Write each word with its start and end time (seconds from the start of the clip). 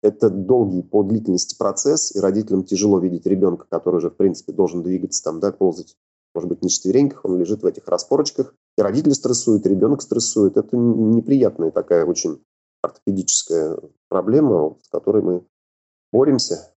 Это 0.00 0.30
долгий 0.30 0.82
по 0.82 1.02
длительности 1.02 1.56
процесс, 1.58 2.14
и 2.14 2.20
родителям 2.20 2.62
тяжело 2.62 3.00
видеть 3.00 3.26
ребенка, 3.26 3.66
который 3.68 3.96
уже, 3.96 4.10
в 4.10 4.16
принципе, 4.16 4.52
должен 4.52 4.82
двигаться, 4.82 5.24
там, 5.24 5.40
да, 5.40 5.50
ползать, 5.50 5.96
может 6.34 6.48
быть, 6.48 6.62
не 6.62 6.68
четвереньках, 6.68 7.24
он 7.24 7.36
лежит 7.38 7.62
в 7.62 7.66
этих 7.66 7.88
распорочках. 7.88 8.54
И 8.76 8.82
родители 8.82 9.12
стрессуют, 9.12 9.66
и 9.66 9.70
ребенок 9.70 10.02
стрессует. 10.02 10.56
Это 10.56 10.76
неприятная 10.76 11.72
такая 11.72 12.04
очень 12.04 12.40
ортопедическая 12.80 13.76
проблема, 14.08 14.76
с 14.82 14.88
которой 14.88 15.22
мы 15.22 15.42
боремся. 16.12 16.72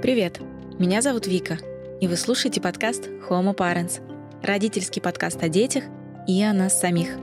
Привет, 0.00 0.40
меня 0.78 1.02
зовут 1.02 1.26
Вика, 1.26 1.58
и 2.00 2.06
вы 2.06 2.16
слушаете 2.16 2.60
подкаст 2.60 3.08
Homo 3.28 3.54
Parents, 3.54 4.00
родительский 4.44 5.02
подкаст 5.02 5.42
о 5.42 5.48
детях 5.48 5.82
и 6.28 6.40
о 6.42 6.52
нас 6.52 6.78
самих. 6.78 7.16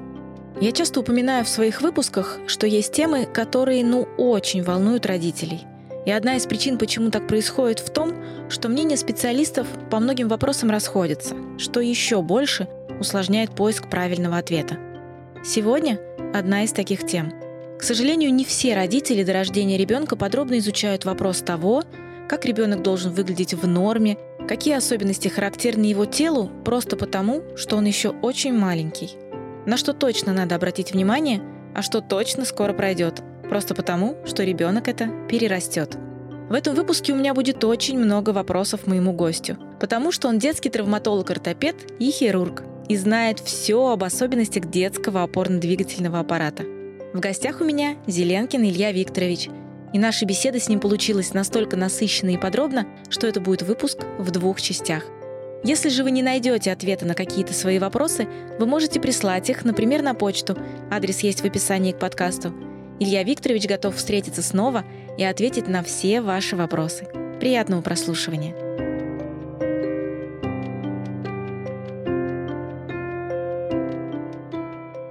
Я 0.60 0.72
часто 0.72 1.00
упоминаю 1.00 1.46
в 1.46 1.50
своих 1.50 1.82
выпусках, 1.82 2.40
что 2.48 2.68
есть 2.68 2.92
темы, 2.92 3.26
которые, 3.26 3.86
ну, 3.86 4.08
очень 4.18 4.64
волнуют 4.64 5.06
родителей. 5.06 5.62
И 6.06 6.12
одна 6.12 6.36
из 6.36 6.46
причин, 6.46 6.78
почему 6.78 7.12
так 7.12 7.28
происходит, 7.28 7.80
в 7.80 7.90
том, 7.92 8.14
что 8.50 8.68
мнения 8.68 8.98
специалистов 8.98 9.68
по 9.90 10.00
многим 10.00 10.28
вопросам 10.28 10.70
расходятся, 10.70 11.36
что 11.58 11.80
еще 11.80 12.22
больше 12.22 12.68
усложняет 13.00 13.52
поиск 13.52 13.90
правильного 13.90 14.38
ответа. 14.38 14.78
Сегодня 15.44 16.00
одна 16.34 16.64
из 16.64 16.72
таких 16.72 17.06
тем. 17.06 17.34
К 17.78 17.84
сожалению, 17.84 18.34
не 18.34 18.46
все 18.46 18.76
родители 18.76 19.24
до 19.24 19.34
рождения 19.34 19.78
ребенка 19.78 20.16
подробно 20.16 20.58
изучают 20.60 21.06
вопрос 21.06 21.42
того, 21.42 21.84
как 22.30 22.46
ребенок 22.46 22.82
должен 22.82 23.12
выглядеть 23.12 23.54
в 23.54 23.68
норме, 23.68 24.18
какие 24.48 24.76
особенности 24.76 25.28
характерны 25.28 25.86
его 25.86 26.06
телу 26.06 26.50
просто 26.64 26.96
потому, 26.96 27.44
что 27.56 27.78
он 27.78 27.86
еще 27.86 28.10
очень 28.10 28.54
маленький. 28.54 29.18
На 29.66 29.78
что 29.78 29.94
точно 29.94 30.34
надо 30.34 30.56
обратить 30.56 30.94
внимание, 30.94 31.42
а 31.74 31.82
что 31.82 32.02
точно 32.02 32.46
скоро 32.46 32.74
пройдет, 32.74 33.22
просто 33.50 33.76
потому, 33.76 34.18
что 34.26 34.44
ребенок 34.44 34.88
это 34.88 35.10
перерастет. 35.30 35.98
В 36.50 36.54
этом 36.54 36.76
выпуске 36.76 37.14
у 37.14 37.16
меня 37.16 37.34
будет 37.34 37.64
очень 37.64 37.98
много 37.98 38.30
вопросов 38.30 38.86
моему 38.86 39.14
гостю, 39.14 39.58
потому 39.80 40.12
что 40.12 40.28
он 40.28 40.38
детский 40.38 40.70
травматолог-ортопед 40.70 41.94
и 42.00 42.12
хирург 42.12 42.64
и 42.88 42.96
знает 42.96 43.40
все 43.40 43.90
об 43.90 44.04
особенностях 44.04 44.70
детского 44.70 45.24
опорно-двигательного 45.24 46.20
аппарата. 46.20 46.64
В 47.14 47.20
гостях 47.20 47.62
у 47.62 47.64
меня 47.64 47.96
Зеленкин 48.06 48.64
Илья 48.64 48.92
Викторович– 48.92 49.50
и 49.96 49.98
наша 49.98 50.26
беседа 50.26 50.60
с 50.60 50.68
ним 50.68 50.82
получилась 50.82 51.34
настолько 51.34 51.78
насыщенной 51.78 52.34
и 52.34 52.38
подробно, 52.38 52.86
что 53.08 53.28
это 53.28 53.40
будет 53.40 53.62
выпуск 53.62 54.00
в 54.18 54.30
двух 54.30 54.60
частях. 54.62 55.06
Если 55.64 55.88
же 55.88 56.04
вы 56.04 56.12
не 56.12 56.22
найдете 56.22 56.74
ответа 56.74 57.06
на 57.06 57.14
какие-то 57.14 57.54
свои 57.54 57.80
вопросы, 57.80 58.28
вы 58.60 58.66
можете 58.66 59.00
прислать 59.00 59.50
их, 59.50 59.64
например, 59.64 60.02
на 60.02 60.14
почту. 60.14 60.58
Адрес 60.92 61.22
есть 61.22 61.40
в 61.40 61.46
описании 61.46 61.94
к 61.94 62.00
подкасту. 62.00 62.54
Илья 63.00 63.24
Викторович 63.24 63.68
готов 63.68 63.96
встретиться 63.96 64.42
снова 64.42 64.84
и 65.18 65.24
ответить 65.24 65.70
на 65.70 65.82
все 65.82 66.20
ваши 66.20 66.58
вопросы. 66.58 67.08
Приятного 67.40 67.82
прослушивания! 67.82 68.54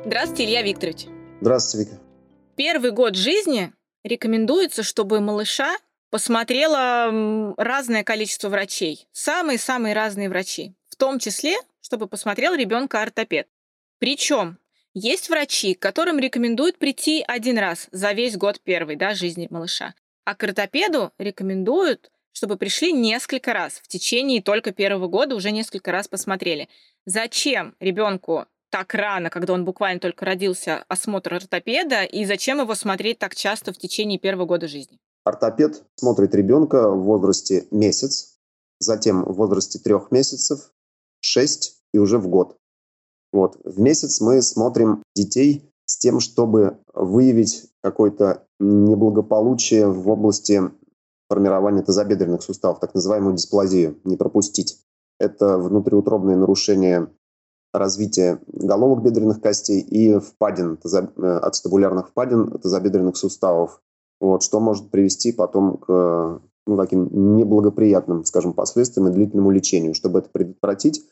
Здравствуйте, 0.05 0.45
Илья 0.45 0.61
Викторович. 0.61 1.07
Здравствуйте, 1.41 1.91
Вика. 1.93 2.03
Первый 2.57 2.91
год 2.91 3.17
жизни 3.17 3.73
рекомендуется, 4.05 4.83
чтобы 4.83 5.21
малыша 5.21 5.77
посмотрело 6.11 7.55
разное 7.57 8.05
количество 8.05 8.49
врачей. 8.49 9.09
Самые-самые 9.13 9.95
разные 9.95 10.29
врачи. 10.29 10.75
В 10.89 10.97
том 10.97 11.19
числе, 11.19 11.57
чтобы 11.81 12.07
посмотрел 12.07 12.55
ребенка 12.55 13.03
ортопед. 13.03 13.49
Причем 13.99 14.59
есть 14.93 15.29
врачи, 15.29 15.75
которым 15.75 16.21
рекомендуют 16.21 16.79
прийти 16.79 17.25
один 17.27 17.59
раз 17.59 17.89
за 17.91 18.13
весь 18.13 18.37
год 18.37 18.61
первый 18.63 18.95
да, 18.95 19.15
жизни 19.15 19.49
малыша. 19.51 19.95
А 20.25 20.37
к 20.37 20.45
ортопеду 20.45 21.13
рекомендуют, 21.19 22.13
чтобы 22.33 22.57
пришли 22.57 22.93
несколько 22.93 23.53
раз. 23.53 23.81
В 23.83 23.89
течение 23.89 24.41
только 24.41 24.73
первого 24.73 25.09
года 25.09 25.35
уже 25.35 25.51
несколько 25.51 25.91
раз 25.91 26.07
посмотрели. 26.07 26.69
Зачем 27.07 27.75
ребенку 27.81 28.47
так 28.75 28.93
рано, 28.93 29.31
когда 29.31 29.53
он 29.53 29.65
буквально 29.65 30.01
только 30.01 30.25
родился, 30.25 30.85
осмотр 30.89 31.35
ортопеда, 31.35 32.03
и 32.03 32.25
зачем 32.25 32.59
его 32.59 32.75
смотреть 32.75 33.21
так 33.21 33.37
часто 33.37 33.73
в 33.73 33.79
течение 33.79 34.19
первого 34.19 34.47
года 34.47 34.67
жизни? 34.67 34.99
Ортопед 35.23 35.85
смотрит 35.95 36.35
ребенка 36.35 36.91
в 36.91 37.05
возрасте 37.05 37.69
месяц, 37.71 38.35
затем 38.81 39.23
в 39.23 39.35
возрасте 39.35 39.79
трех 39.79 40.11
месяцев, 40.11 40.73
шесть 41.21 41.85
и 41.93 41.99
уже 41.99 42.19
в 42.19 42.27
год. 42.27 42.57
Вот. 43.33 43.57
В 43.63 43.79
месяц 43.79 44.21
мы 44.21 44.43
смотрим 44.43 45.05
детей 45.15 45.71
с 45.87 45.97
тем, 45.97 46.19
чтобы 46.19 46.79
выявить 46.93 47.71
какое-то 47.81 48.45
неблагополучие 48.59 49.87
в 49.87 50.09
области 50.09 50.61
формирования 51.29 51.83
тазобедренных 51.83 52.43
суставов, 52.43 52.81
так 52.81 52.93
называемую 52.93 53.37
дисплазию, 53.37 54.01
не 54.03 54.17
пропустить. 54.17 54.81
Это 55.21 55.59
внутриутробные 55.59 56.37
нарушения 56.37 57.09
развитие 57.75 58.39
головок 58.47 59.03
бедренных 59.03 59.41
костей 59.41 59.81
и 59.81 60.19
впадин, 60.19 60.79
э, 60.85 61.39
ацетабулярных 61.43 62.09
впадин 62.09 62.59
тазобедренных 62.59 63.17
суставов, 63.17 63.83
вот, 64.21 64.43
что 64.43 64.61
может 64.61 64.91
привести 64.91 65.33
потом 65.33 65.77
к 65.79 66.41
ну, 66.67 66.77
таким 66.77 67.37
неблагоприятным, 67.37 68.25
скажем, 68.25 68.55
последствиям 68.55 69.09
и 69.09 69.13
длительному 69.13 69.51
лечению. 69.51 69.95
Чтобы 69.95 70.21
это 70.21 70.31
предотвратить, 70.31 71.05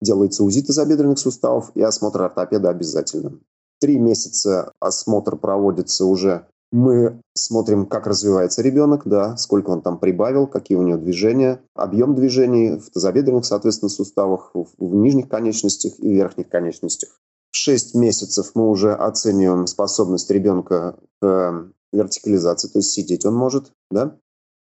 делается 0.00 0.44
УЗИ 0.44 0.62
тазобедренных 0.62 1.18
суставов 1.18 1.72
и 1.74 1.82
осмотр 1.82 2.22
ортопеда 2.22 2.70
обязательно. 2.70 3.38
Три 3.80 3.98
месяца 3.98 4.72
осмотр 4.80 5.36
проводится 5.36 6.06
уже 6.06 6.46
мы 6.74 7.20
смотрим, 7.34 7.86
как 7.86 8.08
развивается 8.08 8.60
ребенок, 8.60 9.02
да, 9.04 9.36
сколько 9.36 9.70
он 9.70 9.80
там 9.80 9.96
прибавил, 9.96 10.48
какие 10.48 10.76
у 10.76 10.82
него 10.82 10.98
движения, 10.98 11.62
объем 11.72 12.16
движений 12.16 12.78
в 12.78 12.90
тазобедренных, 12.90 13.44
соответственно, 13.44 13.88
суставах, 13.88 14.50
в, 14.54 14.94
нижних 14.94 15.28
конечностях 15.28 15.92
и 16.00 16.12
верхних 16.12 16.48
конечностях. 16.48 17.20
В 17.52 17.56
6 17.56 17.94
месяцев 17.94 18.50
мы 18.56 18.68
уже 18.68 18.92
оцениваем 18.92 19.68
способность 19.68 20.28
ребенка 20.32 20.96
к 21.20 21.70
вертикализации, 21.92 22.66
то 22.66 22.80
есть 22.80 22.90
сидеть 22.90 23.24
он 23.24 23.36
может, 23.36 23.70
да. 23.92 24.18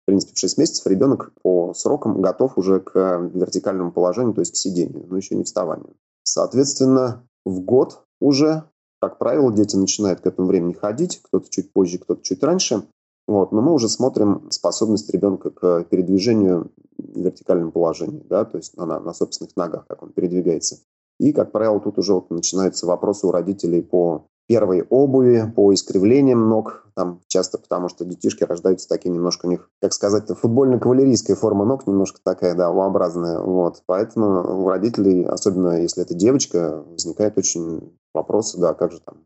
В 0.03 0.05
принципе, 0.05 0.33
в 0.35 0.39
6 0.39 0.57
месяцев 0.57 0.87
ребенок 0.87 1.33
по 1.43 1.73
срокам 1.73 2.21
готов 2.21 2.57
уже 2.57 2.79
к 2.79 3.29
вертикальному 3.33 3.91
положению, 3.91 4.33
то 4.33 4.39
есть 4.39 4.53
к 4.53 4.57
сидению, 4.57 5.05
но 5.09 5.17
еще 5.17 5.35
не 5.35 5.43
вставанию. 5.43 5.97
Соответственно, 6.23 7.27
в 7.45 7.59
год 7.59 8.05
уже 8.21 8.63
как 8.99 9.17
правило, 9.17 9.51
дети 9.51 9.75
начинают 9.75 10.21
к 10.21 10.27
этому 10.27 10.47
времени 10.47 10.73
ходить, 10.73 11.21
кто-то 11.21 11.49
чуть 11.49 11.71
позже, 11.71 11.99
кто-то 11.99 12.21
чуть 12.23 12.43
раньше. 12.43 12.83
Вот, 13.27 13.51
но 13.51 13.61
мы 13.61 13.73
уже 13.73 13.89
смотрим 13.89 14.47
способность 14.49 15.09
ребенка 15.11 15.51
к 15.51 15.83
передвижению 15.83 16.71
в 16.97 17.19
вертикальном 17.19 17.71
положении, 17.71 18.25
да, 18.27 18.43
то 18.43 18.57
есть 18.57 18.75
на, 18.75 18.99
на 18.99 19.13
собственных 19.13 19.55
ногах, 19.55 19.85
как 19.87 20.01
он 20.01 20.11
передвигается. 20.11 20.79
И, 21.19 21.31
как 21.31 21.51
правило, 21.51 21.79
тут 21.79 21.99
уже 21.99 22.13
вот 22.13 22.31
начинаются 22.31 22.87
вопросы 22.87 23.27
у 23.27 23.31
родителей 23.31 23.83
по 23.83 24.25
первой 24.47 24.81
обуви, 24.89 25.53
по 25.55 25.71
искривлениям 25.71 26.49
ног, 26.49 26.87
там 26.95 27.21
часто 27.27 27.59
потому, 27.59 27.87
что 27.87 28.03
детишки 28.03 28.43
рождаются 28.43 28.89
такие 28.89 29.11
немножко 29.11 29.45
у 29.45 29.49
них, 29.49 29.69
как 29.79 29.93
сказать, 29.93 30.27
футбольно-кавалерийская 30.27 31.35
форма 31.35 31.65
ног 31.65 31.85
немножко 31.85 32.19
такая, 32.23 32.55
да, 32.55 32.69
U-образная, 32.69 33.39
вот. 33.39 33.83
Поэтому 33.85 34.63
у 34.63 34.67
родителей, 34.67 35.23
особенно 35.23 35.79
если 35.79 36.01
это 36.01 36.15
девочка, 36.15 36.83
возникает 36.89 37.37
очень 37.37 37.93
вопросы, 38.13 38.59
да, 38.59 38.73
как 38.73 38.91
же 38.91 38.99
там 38.99 39.25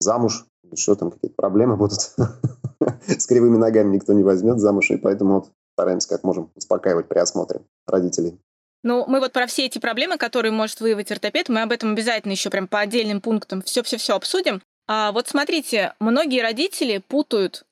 замуж, 0.00 0.46
еще 0.70 0.94
там 0.94 1.10
какие-то 1.10 1.36
проблемы 1.36 1.76
будут. 1.76 2.00
С 3.06 3.26
кривыми 3.26 3.56
ногами 3.56 3.96
никто 3.96 4.12
не 4.12 4.22
возьмет 4.22 4.60
замуж, 4.60 4.90
и 4.90 4.96
поэтому 4.96 5.34
вот 5.34 5.50
стараемся 5.74 6.08
как 6.08 6.24
можем 6.24 6.50
успокаивать 6.54 7.08
при 7.08 7.18
осмотре 7.18 7.60
родителей. 7.86 8.38
Ну, 8.84 9.04
мы 9.06 9.20
вот 9.20 9.32
про 9.32 9.46
все 9.46 9.66
эти 9.66 9.78
проблемы, 9.78 10.18
которые 10.18 10.52
может 10.52 10.80
выявить 10.80 11.10
ортопед, 11.10 11.48
мы 11.48 11.62
об 11.62 11.72
этом 11.72 11.92
обязательно 11.92 12.32
еще 12.32 12.48
прям 12.50 12.68
по 12.68 12.80
отдельным 12.80 13.20
пунктам 13.20 13.62
все-все-все 13.62 14.14
обсудим. 14.14 14.62
А 14.86 15.12
вот 15.12 15.28
смотрите, 15.28 15.94
многие 16.00 16.40
родители 16.40 16.98
путают 16.98 17.66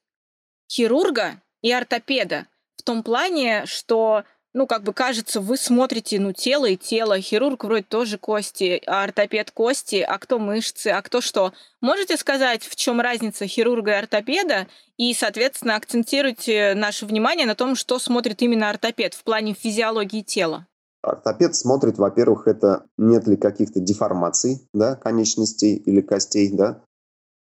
хирурга 0.70 1.41
и 1.62 1.73
ортопеда 1.73 2.47
в 2.76 2.82
том 2.82 3.03
плане, 3.03 3.64
что 3.67 4.25
ну, 4.56 4.67
как 4.67 4.85
бы 4.85 4.94
кажется, 4.94 5.43
вы 5.43 5.58
смотрите, 5.58 6.19
ну, 6.19 6.32
тело 6.32 6.64
и 6.64 6.79
тело, 6.79 7.20
хирург 7.20 7.64
вроде 7.64 7.82
тоже 7.82 8.17
кости, 8.17 8.82
а 8.87 9.05
ортопед 9.05 9.50
кости, 9.50 9.97
а 9.97 10.17
кто 10.17 10.38
мышцы, 10.38 10.88
а 10.88 11.03
кто 11.03 11.20
что. 11.20 11.53
Можете 11.82 12.17
сказать, 12.17 12.62
в 12.62 12.75
чем 12.75 13.03
разница 13.03 13.47
хирурга 13.47 13.91
и 13.91 13.94
ортопеда, 13.97 14.67
и, 14.97 15.12
соответственно, 15.12 15.76
акцентируйте 15.76 16.73
наше 16.75 17.05
внимание 17.05 17.47
на 17.47 17.55
том, 17.55 17.76
что 17.76 17.99
смотрит 17.99 18.41
именно 18.41 18.70
ортопед 18.70 19.12
в 19.12 19.25
плане 19.25 19.53
физиологии 19.53 20.23
тела? 20.23 20.67
Ортопед 21.03 21.55
смотрит, 21.55 21.99
во-первых, 21.99 22.49
это 22.49 22.87
нет 22.97 23.26
ли 23.26 23.37
каких-то 23.37 23.79
деформаций, 23.81 24.67
да, 24.73 24.97
конечностей 24.97 25.76
или 25.76 26.00
костей, 26.00 26.50
да, 26.50 26.82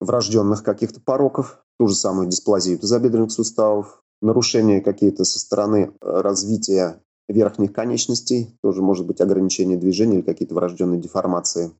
врожденных 0.01 0.65
каких-то 0.65 1.01
пороков, 1.01 1.63
ту 1.79 1.87
же 1.87 1.95
самую 1.95 2.27
дисплазию 2.27 2.81
тазобедренных 2.81 3.31
суставов, 3.31 4.03
нарушения 4.21 4.81
какие-то 4.81 5.25
со 5.25 5.39
стороны 5.39 5.93
э, 6.01 6.21
развития 6.21 7.03
верхних 7.29 7.73
конечностей, 7.73 8.57
тоже 8.63 8.83
может 8.83 9.07
быть 9.07 9.21
ограничение 9.21 9.77
движения 9.77 10.17
или 10.17 10.23
какие-то 10.23 10.55
врожденные 10.55 11.01
деформации. 11.01 11.73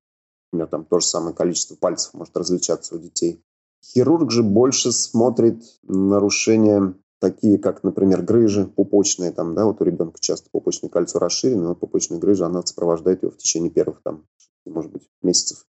Например, 0.53 0.69
там 0.69 0.85
то 0.85 1.01
же 1.01 1.07
самое 1.07 1.35
количество 1.35 1.77
пальцев 1.77 2.15
может 2.15 2.37
различаться 2.37 2.97
у 2.97 2.99
детей. 2.99 3.43
Хирург 3.85 4.31
же 4.31 4.43
больше 4.43 4.93
смотрит 4.93 5.63
нарушения 5.83 6.95
такие, 7.21 7.59
как, 7.59 7.83
например, 7.83 8.23
грыжи 8.23 8.67
пупочные, 8.67 9.33
там, 9.33 9.55
да, 9.55 9.65
вот 9.65 9.81
у 9.81 9.85
ребенка 9.85 10.19
часто 10.21 10.51
пупочное 10.51 10.91
кольцо 10.91 11.19
расширено, 11.19 11.69
вот 11.69 11.81
пупочная 11.81 12.19
грыжа, 12.19 12.47
она 12.47 12.63
сопровождает 12.63 13.23
его 13.23 13.33
в 13.33 13.37
течение 13.37 13.71
первых, 13.71 14.03
там, 14.03 14.27
может 14.65 14.91
быть, 14.91 15.09
месяцев, 15.23 15.67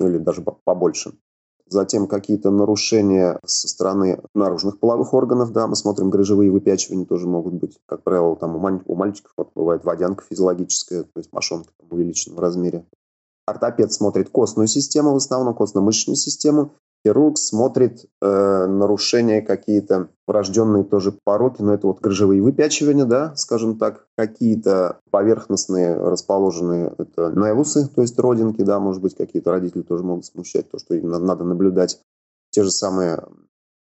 ну 0.00 0.08
или 0.08 0.18
даже 0.18 0.42
побольше. 0.42 1.12
Затем 1.72 2.06
какие-то 2.06 2.50
нарушения 2.50 3.40
со 3.46 3.66
стороны 3.66 4.20
наружных 4.34 4.78
половых 4.78 5.14
органов, 5.14 5.52
да, 5.52 5.66
мы 5.66 5.74
смотрим 5.74 6.10
грыжевые 6.10 6.50
выпячивания 6.50 7.06
тоже 7.06 7.26
могут 7.26 7.54
быть. 7.54 7.78
Как 7.86 8.02
правило, 8.02 8.36
там 8.36 8.56
у, 8.56 8.58
маль- 8.58 8.82
у 8.84 8.94
мальчиков 8.94 9.32
вот, 9.38 9.52
бывает 9.54 9.82
водянка 9.82 10.22
физиологическая, 10.28 11.04
то 11.04 11.18
есть 11.18 11.32
мошонка 11.32 11.72
в 11.80 12.38
размере. 12.38 12.84
Ортопед 13.46 13.90
смотрит 13.90 14.28
костную 14.28 14.68
систему, 14.68 15.14
в 15.14 15.16
основном 15.16 15.54
костно-мышечную 15.54 16.16
систему, 16.16 16.74
Хирург 17.04 17.36
смотрит 17.36 18.06
э, 18.20 18.66
нарушения 18.66 19.42
какие-то 19.42 20.08
врожденные 20.26 20.84
тоже 20.84 21.12
пороки, 21.24 21.60
но 21.60 21.74
это 21.74 21.88
вот 21.88 22.00
грыжевые 22.00 22.40
выпячивания, 22.40 23.04
да, 23.04 23.34
скажем 23.34 23.76
так, 23.76 24.06
какие-то 24.16 25.00
поверхностные 25.10 25.96
расположенные 25.96 26.94
это 26.96 27.32
невусы, 27.34 27.88
то 27.88 28.02
есть 28.02 28.18
родинки, 28.20 28.62
да, 28.62 28.78
может 28.78 29.02
быть, 29.02 29.16
какие-то 29.16 29.50
родители 29.50 29.82
тоже 29.82 30.04
могут 30.04 30.26
смущать, 30.26 30.70
то, 30.70 30.78
что 30.78 30.94
именно 30.94 31.18
надо 31.18 31.42
наблюдать. 31.42 32.00
Те 32.50 32.62
же 32.62 32.70
самые 32.70 33.24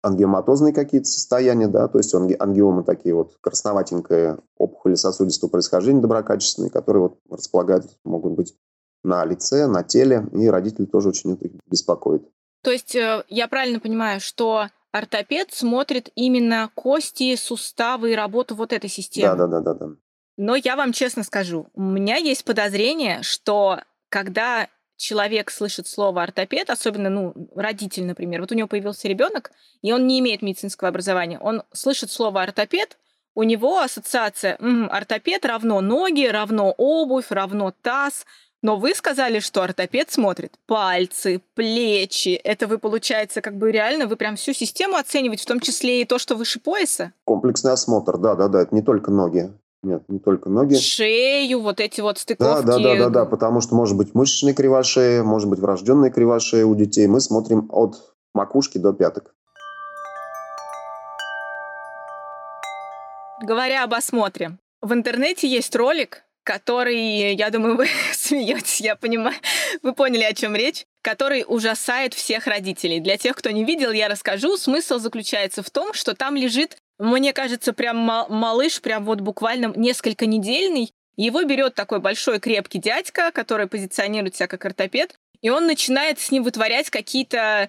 ангиоматозные 0.02 0.72
какие-то 0.72 1.08
состояния, 1.08 1.66
да, 1.66 1.88
то 1.88 1.98
есть 1.98 2.14
ангиомы 2.14 2.84
такие 2.84 3.16
вот 3.16 3.36
красноватенькие 3.40 4.38
опухоли 4.56 4.94
сосудистого 4.94 5.50
происхождения 5.50 6.00
доброкачественные, 6.00 6.70
которые 6.70 7.02
вот 7.02 7.18
располагают, 7.28 7.86
могут 8.04 8.34
быть 8.34 8.54
на 9.02 9.24
лице, 9.24 9.66
на 9.66 9.82
теле, 9.82 10.28
и 10.32 10.46
родители 10.46 10.84
тоже 10.84 11.08
очень 11.08 11.32
это 11.32 11.48
беспокоит. 11.66 12.28
То 12.62 12.70
есть 12.70 12.94
э, 12.94 13.24
я 13.28 13.48
правильно 13.48 13.80
понимаю, 13.80 14.20
что 14.20 14.68
ортопед 14.92 15.52
смотрит 15.52 16.10
именно 16.14 16.70
кости, 16.74 17.36
суставы 17.36 18.12
и 18.12 18.16
работу 18.16 18.54
вот 18.54 18.72
этой 18.72 18.90
системы? 18.90 19.36
Да, 19.36 19.46
да, 19.46 19.60
да, 19.60 19.74
да, 19.74 19.74
да. 19.74 19.94
Но 20.36 20.54
я 20.54 20.76
вам 20.76 20.92
честно 20.92 21.24
скажу, 21.24 21.68
у 21.74 21.82
меня 21.82 22.16
есть 22.16 22.44
подозрение, 22.44 23.22
что 23.22 23.80
когда 24.08 24.68
человек 24.96 25.50
слышит 25.50 25.86
слово 25.86 26.22
ортопед, 26.22 26.70
особенно, 26.70 27.10
ну, 27.10 27.34
родитель, 27.54 28.04
например, 28.04 28.40
вот 28.40 28.52
у 28.52 28.54
него 28.54 28.68
появился 28.68 29.08
ребенок, 29.08 29.50
и 29.82 29.92
он 29.92 30.06
не 30.06 30.18
имеет 30.20 30.42
медицинского 30.42 30.88
образования, 30.88 31.38
он 31.38 31.62
слышит 31.72 32.10
слово 32.10 32.42
ортопед, 32.42 32.98
у 33.34 33.44
него 33.44 33.78
ассоциация 33.80 34.56
м, 34.58 34.88
ортопед 34.90 35.44
равно 35.44 35.80
ноги, 35.80 36.26
равно 36.26 36.72
обувь, 36.76 37.30
равно 37.30 37.72
таз, 37.82 38.26
но 38.62 38.76
вы 38.76 38.94
сказали, 38.94 39.38
что 39.38 39.62
ортопед 39.62 40.10
смотрит 40.10 40.54
пальцы, 40.66 41.40
плечи. 41.54 42.30
Это 42.30 42.66
вы, 42.66 42.78
получается, 42.78 43.40
как 43.40 43.56
бы 43.56 43.70
реально, 43.70 44.06
вы 44.06 44.16
прям 44.16 44.36
всю 44.36 44.52
систему 44.52 44.96
оцениваете, 44.96 45.44
в 45.44 45.46
том 45.46 45.60
числе 45.60 46.02
и 46.02 46.04
то, 46.04 46.18
что 46.18 46.34
выше 46.34 46.60
пояса? 46.60 47.12
Комплексный 47.24 47.72
осмотр, 47.72 48.18
да-да-да, 48.18 48.62
это 48.62 48.74
не 48.74 48.82
только 48.82 49.10
ноги. 49.10 49.52
Нет, 49.84 50.02
не 50.08 50.18
только 50.18 50.50
ноги. 50.50 50.74
Шею, 50.74 51.60
вот 51.60 51.78
эти 51.78 52.00
вот 52.00 52.18
стыковки. 52.18 52.66
Да, 52.66 52.78
да, 52.78 52.82
да, 52.82 52.96
да, 52.96 53.08
да, 53.10 53.24
потому 53.26 53.60
что 53.60 53.76
может 53.76 53.96
быть 53.96 54.12
мышечная 54.12 54.52
кривошея, 54.52 55.22
может 55.22 55.48
быть 55.48 55.60
врожденная 55.60 56.10
кривошея 56.10 56.66
у 56.66 56.74
детей. 56.74 57.06
Мы 57.06 57.20
смотрим 57.20 57.68
от 57.70 57.94
макушки 58.34 58.78
до 58.78 58.92
пяток. 58.92 59.34
Говоря 63.40 63.84
об 63.84 63.94
осмотре, 63.94 64.58
в 64.82 64.92
интернете 64.92 65.46
есть 65.46 65.76
ролик, 65.76 66.24
который, 66.48 67.34
я 67.34 67.50
думаю, 67.50 67.76
вы 67.76 67.88
смеетесь, 68.14 68.80
я 68.80 68.96
понимаю, 68.96 69.36
вы 69.82 69.92
поняли, 69.92 70.22
о 70.22 70.32
чем 70.32 70.56
речь, 70.56 70.86
который 71.02 71.44
ужасает 71.46 72.14
всех 72.14 72.46
родителей. 72.46 73.00
Для 73.00 73.18
тех, 73.18 73.36
кто 73.36 73.50
не 73.50 73.66
видел, 73.66 73.92
я 73.92 74.08
расскажу. 74.08 74.56
Смысл 74.56 74.98
заключается 74.98 75.62
в 75.62 75.68
том, 75.68 75.92
что 75.92 76.14
там 76.14 76.36
лежит, 76.36 76.78
мне 76.98 77.34
кажется, 77.34 77.74
прям 77.74 77.98
малыш, 77.98 78.80
прям 78.80 79.04
вот 79.04 79.20
буквально 79.20 79.74
несколько 79.76 80.24
недельный. 80.24 80.90
Его 81.16 81.42
берет 81.42 81.74
такой 81.74 82.00
большой 82.00 82.40
крепкий 82.40 82.78
дядька, 82.78 83.30
который 83.30 83.66
позиционирует 83.66 84.36
себя 84.36 84.46
как 84.46 84.64
ортопед, 84.64 85.16
и 85.42 85.50
он 85.50 85.66
начинает 85.66 86.18
с 86.18 86.30
ним 86.30 86.44
вытворять 86.44 86.88
какие-то 86.88 87.68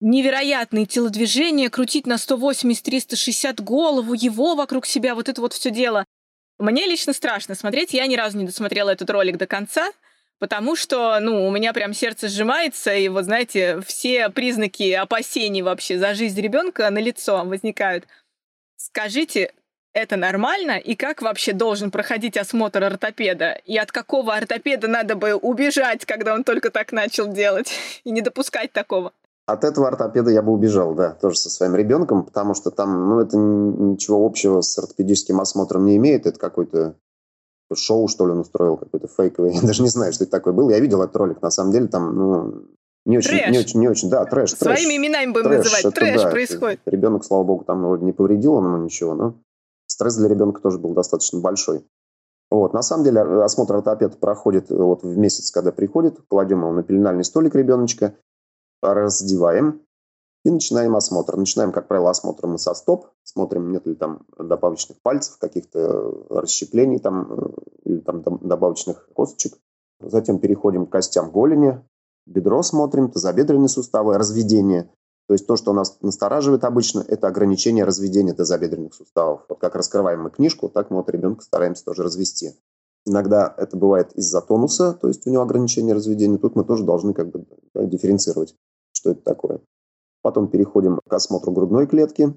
невероятные 0.00 0.86
телодвижения, 0.86 1.70
крутить 1.70 2.08
на 2.08 2.14
180-360 2.14 3.62
голову, 3.62 4.14
его 4.14 4.56
вокруг 4.56 4.84
себя, 4.84 5.14
вот 5.14 5.28
это 5.28 5.40
вот 5.40 5.52
все 5.52 5.70
дело. 5.70 6.04
Мне 6.58 6.86
лично 6.86 7.12
страшно 7.12 7.54
смотреть. 7.54 7.92
Я 7.92 8.06
ни 8.06 8.16
разу 8.16 8.38
не 8.38 8.46
досмотрела 8.46 8.90
этот 8.90 9.10
ролик 9.10 9.36
до 9.36 9.46
конца, 9.46 9.90
потому 10.38 10.74
что, 10.76 11.18
ну, 11.20 11.46
у 11.46 11.50
меня 11.50 11.72
прям 11.72 11.92
сердце 11.92 12.28
сжимается, 12.28 12.94
и 12.94 13.08
вот, 13.08 13.24
знаете, 13.24 13.80
все 13.86 14.30
признаки 14.30 14.92
опасений 14.92 15.62
вообще 15.62 15.98
за 15.98 16.14
жизнь 16.14 16.40
ребенка 16.40 16.88
на 16.90 16.98
лицо 16.98 17.44
возникают. 17.44 18.06
Скажите, 18.76 19.52
это 19.92 20.16
нормально? 20.16 20.78
И 20.78 20.94
как 20.94 21.22
вообще 21.22 21.52
должен 21.52 21.90
проходить 21.90 22.36
осмотр 22.36 22.84
ортопеда? 22.84 23.60
И 23.64 23.76
от 23.78 23.92
какого 23.92 24.34
ортопеда 24.34 24.88
надо 24.88 25.14
бы 25.14 25.34
убежать, 25.34 26.04
когда 26.04 26.34
он 26.34 26.44
только 26.44 26.70
так 26.70 26.92
начал 26.92 27.32
делать? 27.32 27.72
И 28.04 28.10
не 28.10 28.20
допускать 28.20 28.72
такого? 28.72 29.12
От 29.46 29.62
этого 29.62 29.86
ортопеда 29.86 30.30
я 30.30 30.42
бы 30.42 30.52
убежал, 30.52 30.94
да, 30.94 31.12
тоже 31.12 31.38
со 31.38 31.50
своим 31.50 31.76
ребенком, 31.76 32.24
потому 32.24 32.54
что 32.54 32.72
там, 32.72 33.08
ну, 33.08 33.20
это 33.20 33.36
ничего 33.36 34.26
общего 34.26 34.60
с 34.60 34.76
ортопедическим 34.76 35.40
осмотром 35.40 35.86
не 35.86 35.96
имеет. 35.96 36.26
Это 36.26 36.38
какой-то 36.38 36.96
шоу, 37.72 38.08
что 38.08 38.26
ли, 38.26 38.32
он 38.32 38.40
устроил, 38.40 38.76
какой-то 38.76 39.06
фейковый. 39.06 39.52
Я 39.54 39.62
даже 39.62 39.82
не 39.82 39.88
знаю, 39.88 40.12
что 40.12 40.24
это 40.24 40.32
такое 40.32 40.52
было. 40.52 40.70
Я 40.70 40.80
видел 40.80 41.00
этот 41.00 41.16
ролик, 41.16 41.42
на 41.42 41.50
самом 41.50 41.70
деле, 41.70 41.86
там, 41.86 42.16
ну, 42.16 42.64
не 43.04 43.18
очень, 43.18 43.38
трэш. 43.38 43.50
не 43.52 43.58
очень, 43.58 43.80
не 43.80 43.88
очень, 43.88 44.10
да, 44.10 44.24
трэш. 44.24 44.52
Своими 44.52 44.80
трэш, 44.80 44.96
именами 44.96 45.32
будем 45.32 45.44
трэш, 45.44 45.58
называть. 45.58 45.84
Это, 45.84 45.90
трэш 45.92 46.22
да, 46.22 46.30
происходит. 46.30 46.80
Ребенок, 46.86 47.24
слава 47.24 47.44
богу, 47.44 47.64
там 47.64 47.82
вроде 47.82 48.04
не 48.04 48.12
повредил 48.12 48.54
он 48.54 48.64
ему 48.64 48.78
ничего, 48.78 49.14
но 49.14 49.34
стресс 49.86 50.16
для 50.16 50.28
ребенка 50.28 50.60
тоже 50.60 50.78
был 50.78 50.92
достаточно 50.92 51.38
большой. 51.38 51.86
Вот. 52.50 52.74
На 52.74 52.82
самом 52.82 53.04
деле 53.04 53.20
осмотр 53.20 53.76
ортопеда 53.76 54.16
проходит 54.16 54.70
вот 54.70 55.04
в 55.04 55.16
месяц, 55.16 55.52
когда 55.52 55.70
приходит, 55.70 56.18
кладем 56.28 56.62
его 56.62 56.72
на 56.72 56.82
пеленальный 56.82 57.24
столик 57.24 57.54
ребеночка, 57.54 58.14
раздеваем 58.82 59.82
и 60.44 60.50
начинаем 60.50 60.94
осмотр. 60.94 61.36
Начинаем, 61.36 61.72
как 61.72 61.88
правило, 61.88 62.10
осмотр 62.10 62.46
мы 62.46 62.58
со 62.58 62.72
стоп, 62.74 63.08
смотрим, 63.24 63.72
нет 63.72 63.84
ли 63.86 63.96
там 63.96 64.24
добавочных 64.38 65.00
пальцев, 65.02 65.38
каких-то 65.38 66.24
расщеплений 66.30 67.00
там, 67.00 67.32
э, 67.32 67.48
или 67.84 67.98
там 67.98 68.22
добавочных 68.22 69.08
косточек. 69.12 69.58
Затем 70.00 70.38
переходим 70.38 70.86
к 70.86 70.90
костям 70.90 71.32
голени, 71.32 71.82
бедро 72.26 72.62
смотрим, 72.62 73.10
тазобедренные 73.10 73.68
суставы, 73.68 74.18
разведение. 74.18 74.90
То 75.26 75.34
есть 75.34 75.48
то, 75.48 75.56
что 75.56 75.72
нас 75.72 75.98
настораживает 76.02 76.62
обычно, 76.62 77.04
это 77.06 77.26
ограничение 77.26 77.84
разведения 77.84 78.32
тазобедренных 78.32 78.94
суставов. 78.94 79.46
Вот 79.48 79.58
как 79.58 79.74
раскрываем 79.74 80.22
мы 80.22 80.30
книжку, 80.30 80.68
так 80.68 80.90
мы 80.90 80.98
вот 80.98 81.10
ребенка 81.10 81.42
стараемся 81.42 81.84
тоже 81.84 82.04
развести. 82.04 82.52
Иногда 83.04 83.52
это 83.56 83.76
бывает 83.76 84.12
из-за 84.12 84.40
тонуса, 84.40 84.92
то 84.92 85.08
есть 85.08 85.26
у 85.26 85.30
него 85.30 85.42
ограничение 85.42 85.94
разведения. 85.94 86.38
Тут 86.38 86.54
мы 86.54 86.64
тоже 86.64 86.84
должны 86.84 87.14
как 87.14 87.30
бы 87.30 87.44
дифференцировать 87.74 88.54
что 88.96 89.10
это 89.10 89.20
такое. 89.20 89.60
Потом 90.22 90.48
переходим 90.48 90.98
к 91.06 91.12
осмотру 91.12 91.52
грудной 91.52 91.86
клетки, 91.86 92.34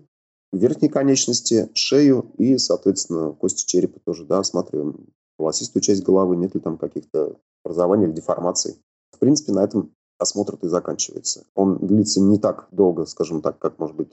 верхней 0.52 0.90
конечности, 0.90 1.70
шею 1.74 2.32
и, 2.38 2.58
соответственно, 2.58 3.34
кости 3.34 3.66
черепа 3.66 4.00
тоже, 4.06 4.26
да, 4.26 4.40
осматриваем 4.40 5.08
волосистую 5.38 5.82
часть 5.82 6.04
головы, 6.04 6.36
нет 6.36 6.54
ли 6.54 6.60
там 6.60 6.78
каких-то 6.78 7.38
образований 7.64 8.06
или 8.06 8.12
деформаций. 8.12 8.78
В 9.12 9.20
принципе, 9.20 9.54
на 9.54 9.64
этом 9.64 9.96
осмотр 10.18 10.58
и 10.62 10.68
заканчивается. 10.68 11.46
Он 11.56 11.78
длится 11.78 12.22
не 12.22 12.38
так 12.38 12.68
долго, 12.72 13.06
скажем 13.06 13.42
так, 13.42 13.58
как 13.58 13.80
может 13.80 13.96
быть 13.96 14.12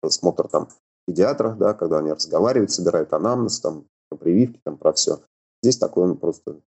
осмотр 0.00 0.48
там 0.48 0.68
педиатра, 1.06 1.56
да, 1.58 1.74
когда 1.74 1.98
они 1.98 2.12
разговаривают, 2.12 2.70
собирают 2.70 3.12
анамнез, 3.12 3.60
там, 3.60 3.86
про 4.08 4.16
прививки, 4.16 4.60
там, 4.64 4.78
про 4.78 4.92
все. 4.92 5.20
Здесь 5.62 5.76
такой 5.76 6.04
он 6.04 6.16
просто, 6.16 6.60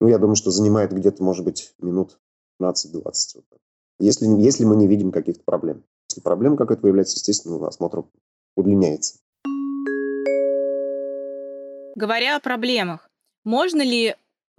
ну, 0.00 0.08
я 0.08 0.18
думаю, 0.18 0.36
что 0.36 0.50
занимает 0.50 0.92
где-то, 0.92 1.22
может 1.22 1.44
быть, 1.44 1.74
минут 1.78 2.18
15-20. 2.60 3.02
Вот 3.02 3.60
если, 4.00 4.26
если 4.40 4.64
мы 4.64 4.76
не 4.76 4.86
видим 4.86 5.12
каких-то 5.12 5.42
проблем. 5.44 5.84
Если 6.08 6.20
проблема 6.20 6.56
какая-то 6.56 6.82
появляется, 6.82 7.16
естественно, 7.16 7.66
осмотр 7.66 8.04
удлиняется. 8.56 9.18
Говоря 11.94 12.36
о 12.36 12.40
проблемах, 12.40 13.08
можно 13.44 13.82
ли 13.82 14.16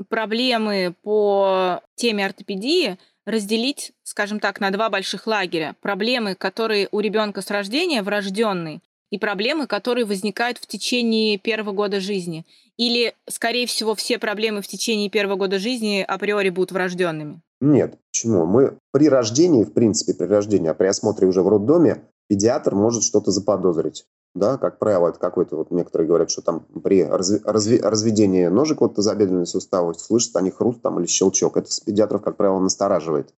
проблемы 0.10 0.95
по 1.01 1.81
теме 1.95 2.25
ортопедии 2.25 2.98
разделить, 3.25 3.93
скажем 4.03 4.39
так, 4.39 4.60
на 4.60 4.71
два 4.71 4.89
больших 4.89 5.27
лагеря. 5.27 5.75
Проблемы, 5.81 6.36
которые 6.36 6.88
у 6.91 7.00
ребенка 7.00 7.41
с 7.41 7.50
рождения 7.50 8.01
врожденные, 8.01 8.81
и 9.12 9.17
проблемы, 9.17 9.67
которые 9.67 10.05
возникают 10.05 10.57
в 10.57 10.65
течение 10.65 11.38
первого 11.38 11.74
года 11.74 12.00
жизни. 12.00 12.45
Или, 12.77 13.13
скорее 13.27 13.67
всего, 13.67 13.93
все 13.93 14.17
проблемы 14.17 14.62
в 14.62 14.67
течение 14.67 15.10
первого 15.10 15.36
года 15.36 15.60
жизни 15.60 16.03
априори 16.07 16.50
будут 16.50 16.71
врожденными? 16.71 17.41
Нет. 17.61 17.97
Почему? 18.11 18.45
Мы 18.45 18.77
при 18.91 19.07
рождении, 19.07 19.63
в 19.63 19.71
принципе, 19.71 20.13
при 20.13 20.25
рождении, 20.25 20.67
а 20.67 20.73
при 20.73 20.87
осмотре 20.87 21.27
уже 21.27 21.43
в 21.43 21.47
роддоме, 21.47 22.03
педиатр 22.27 22.75
может 22.75 23.03
что-то 23.03 23.31
заподозрить. 23.31 24.05
да, 24.33 24.57
как 24.57 24.79
правило, 24.79 25.09
это 25.09 25.19
какой-то, 25.19 25.57
вот 25.57 25.71
некоторые 25.71 26.07
говорят, 26.07 26.31
что 26.31 26.41
там 26.41 26.61
при 26.61 27.03
разви, 27.03 27.39
разви, 27.43 27.79
разведении 27.79 28.47
ножек 28.47 28.81
вот 28.81 28.95
тазобедренные 28.95 29.45
суставы 29.45 29.93
слышат 29.93 30.35
они 30.37 30.49
хруст 30.49 30.81
там 30.81 30.99
или 30.99 31.05
щелчок. 31.05 31.57
Это 31.57 31.69
педиатров, 31.85 32.21
как 32.21 32.37
правило, 32.37 32.59
настораживает. 32.59 33.33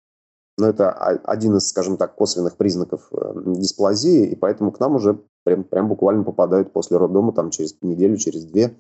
Но 0.59 0.69
это 0.69 0.93
один 0.93 1.57
из, 1.57 1.69
скажем 1.69 1.97
так, 1.97 2.15
косвенных 2.15 2.57
признаков 2.57 3.09
э, 3.11 3.33
дисплазии, 3.47 4.27
и 4.27 4.37
поэтому 4.37 4.71
к 4.71 4.81
нам 4.81 4.97
уже 4.97 5.19
прям, 5.45 5.65
прям 5.65 5.89
буквально 5.89 6.25
попадают 6.25 6.73
после 6.73 6.99
роддома 6.99 7.33
там 7.33 7.51
через 7.51 7.75
неделю, 7.81 8.19
через 8.19 8.45
две 8.45 8.77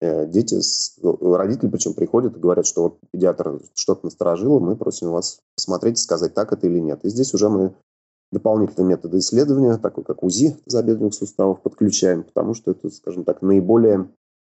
дети, 0.00 0.60
с, 0.60 0.98
родители 1.02 1.68
причем 1.68 1.94
приходят 1.94 2.36
и 2.36 2.40
говорят, 2.40 2.66
что 2.66 2.82
вот 2.82 2.98
педиатр 3.10 3.60
что-то 3.74 4.06
насторожило, 4.06 4.58
мы 4.58 4.76
просим 4.76 5.10
вас 5.10 5.40
посмотреть 5.56 5.98
и 5.98 6.02
сказать, 6.02 6.34
так 6.34 6.52
это 6.52 6.66
или 6.66 6.78
нет. 6.78 7.04
И 7.04 7.08
здесь 7.08 7.32
уже 7.34 7.48
мы 7.48 7.74
дополнительные 8.32 8.88
методы 8.88 9.18
исследования, 9.18 9.78
такой 9.78 10.04
как 10.04 10.22
УЗИ 10.22 10.56
забедренных 10.66 11.14
суставов, 11.14 11.62
подключаем, 11.62 12.24
потому 12.24 12.54
что 12.54 12.72
это, 12.72 12.90
скажем 12.90 13.24
так, 13.24 13.42
наиболее 13.42 14.10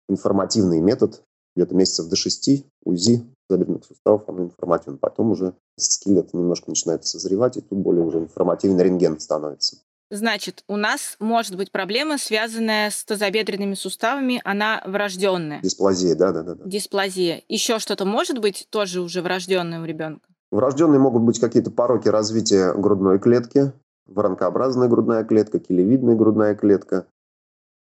информативный 0.08 0.80
метод, 0.80 1.22
где-то 1.56 1.74
месяцев 1.74 2.08
до 2.08 2.16
шести 2.16 2.66
УЗИ 2.84 3.26
забедренных 3.48 3.84
суставов, 3.84 4.28
оно 4.28 4.44
информативно. 4.44 4.98
Потом 4.98 5.32
уже 5.32 5.54
скелет 5.76 6.34
немножко 6.34 6.70
начинает 6.70 7.04
созревать, 7.04 7.56
и 7.56 7.60
тут 7.60 7.78
более 7.78 8.04
уже 8.04 8.18
информативный 8.18 8.84
рентген 8.84 9.18
становится. 9.18 9.78
Значит, 10.10 10.62
у 10.68 10.76
нас 10.76 11.16
может 11.18 11.56
быть 11.56 11.72
проблема, 11.72 12.16
связанная 12.16 12.90
с 12.90 13.04
тазобедренными 13.04 13.74
суставами, 13.74 14.40
она 14.44 14.80
врожденная. 14.86 15.60
Дисплазия, 15.62 16.14
да, 16.14 16.32
да, 16.32 16.42
да. 16.42 16.56
Дисплазия. 16.64 17.42
Еще 17.48 17.80
что-то 17.80 18.04
может 18.04 18.38
быть 18.38 18.68
тоже 18.70 19.00
уже 19.00 19.20
врожденное 19.20 19.80
у 19.80 19.84
ребенка? 19.84 20.28
Врожденные 20.52 21.00
могут 21.00 21.22
быть 21.22 21.40
какие-то 21.40 21.72
пороки 21.72 22.06
развития 22.08 22.72
грудной 22.72 23.18
клетки, 23.18 23.72
воронкообразная 24.06 24.88
грудная 24.88 25.24
клетка, 25.24 25.58
килевидная 25.58 26.14
грудная 26.14 26.54
клетка. 26.54 27.06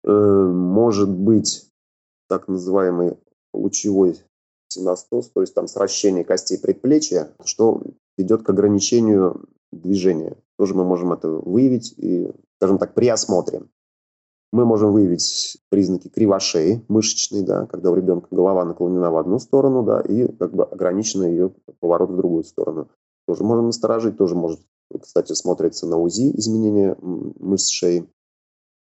Э, 0.03 0.11
может 0.11 1.11
быть 1.11 1.67
так 2.29 2.49
называемый 2.49 3.17
лучевой 3.55 4.21
синостоз, 4.69 5.31
то 5.31 5.41
есть 5.41 5.55
там 5.55 5.69
сращение 5.69 6.25
костей 6.25 6.59
предплечья, 6.59 7.31
что 7.45 7.81
ведет 8.19 8.43
к 8.43 8.51
ограничению 8.51 9.49
движения. 9.73 10.37
Тоже 10.59 10.75
мы 10.75 10.85
можем 10.85 11.13
это 11.13 11.29
выявить 11.29 11.95
и, 11.97 12.31
скажем 12.57 12.79
так, 12.79 12.95
при 12.95 13.09
осмотре. 13.09 13.63
Мы 14.51 14.65
можем 14.65 14.93
выявить 14.93 15.59
признаки 15.69 16.09
кривошеи 16.09 16.85
мышечной, 16.89 17.43
да, 17.43 17.67
когда 17.67 17.91
у 17.91 17.95
ребенка 17.95 18.29
голова 18.31 18.65
наклонена 18.65 19.11
в 19.11 19.19
одну 19.19 19.39
сторону, 19.39 19.83
да, 19.83 20.01
и 20.01 20.27
как 20.37 20.55
бы 20.55 20.65
ограничено 20.65 21.25
ее 21.25 21.53
поворот 21.81 22.11
в 22.11 22.17
другую 22.17 22.45
сторону. 22.45 22.89
Тоже 23.27 23.45
можем 23.45 23.67
насторожить, 23.67 24.17
тоже 24.17 24.35
может, 24.35 24.61
кстати, 25.01 25.35
смотрится 25.35 25.87
на 25.87 25.99
УЗИ 25.99 26.35
изменения 26.39 26.97
мышц 27.01 27.69
шеи. 27.69 28.09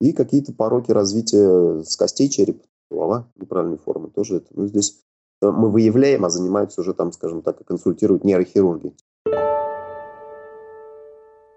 И 0.00 0.12
какие-то 0.12 0.54
пороки 0.54 0.90
развития 0.90 1.82
с 1.82 1.96
костей 1.96 2.30
черепа, 2.30 2.64
голова 2.90 3.30
неправильной 3.36 3.78
формы, 3.78 4.08
тоже 4.10 4.38
это. 4.38 4.48
Ну, 4.50 4.66
здесь 4.66 5.00
э, 5.42 5.50
мы 5.50 5.70
выявляем, 5.70 6.24
а 6.24 6.30
занимаются 6.30 6.80
уже 6.80 6.94
там, 6.94 7.12
скажем 7.12 7.42
так, 7.42 7.64
консультируют 7.64 8.24
нейрохирурги. 8.24 8.94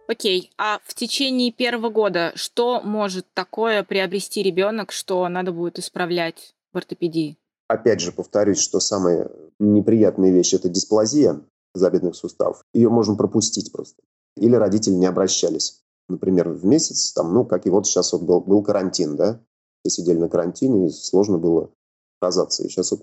Окей, 0.08 0.52
а 0.58 0.80
в 0.86 0.94
течение 0.94 1.52
первого 1.52 1.90
года 1.90 2.32
что 2.36 2.82
может 2.82 3.26
такое 3.34 3.84
приобрести 3.84 4.44
ребенок, 4.44 4.92
что 4.92 5.28
надо 5.28 5.52
будет 5.52 5.80
исправлять 5.80 6.56
в 6.74 6.78
ортопедии? 6.78 7.38
Опять 7.68 8.02
же, 8.02 8.12
повторюсь, 8.12 8.60
что 8.60 8.80
самая 8.80 9.32
неприятная 9.60 10.32
вещь– 10.32 10.54
это 10.56 10.70
дисплазия 10.70 11.42
забедных 11.74 12.16
суставов. 12.16 12.64
Ее 12.74 12.90
можно 12.90 13.16
пропустить 13.16 13.72
просто. 13.72 14.02
Или 14.38 14.56
родители 14.56 14.94
не 14.94 15.08
обращались. 15.08 15.82
Например, 16.08 16.50
в 16.50 16.64
месяц, 16.66 17.12
там, 17.14 17.34
ну, 17.34 17.46
как 17.46 17.66
и 17.66 17.70
вот 17.70 17.88
сейчас 17.88 18.14
вот 18.14 18.22
был, 18.22 18.42
был 18.42 18.62
карантин, 18.62 19.16
да, 19.16 19.42
все 19.84 20.02
сидели 20.02 20.20
на 20.20 20.30
карантине, 20.30 20.88
и 20.88 20.90
сложно 20.92 21.40
было 21.40 21.72
оказаться. 22.20 22.64
И 22.64 22.70
сейчас 22.70 22.92
вот 22.92 23.02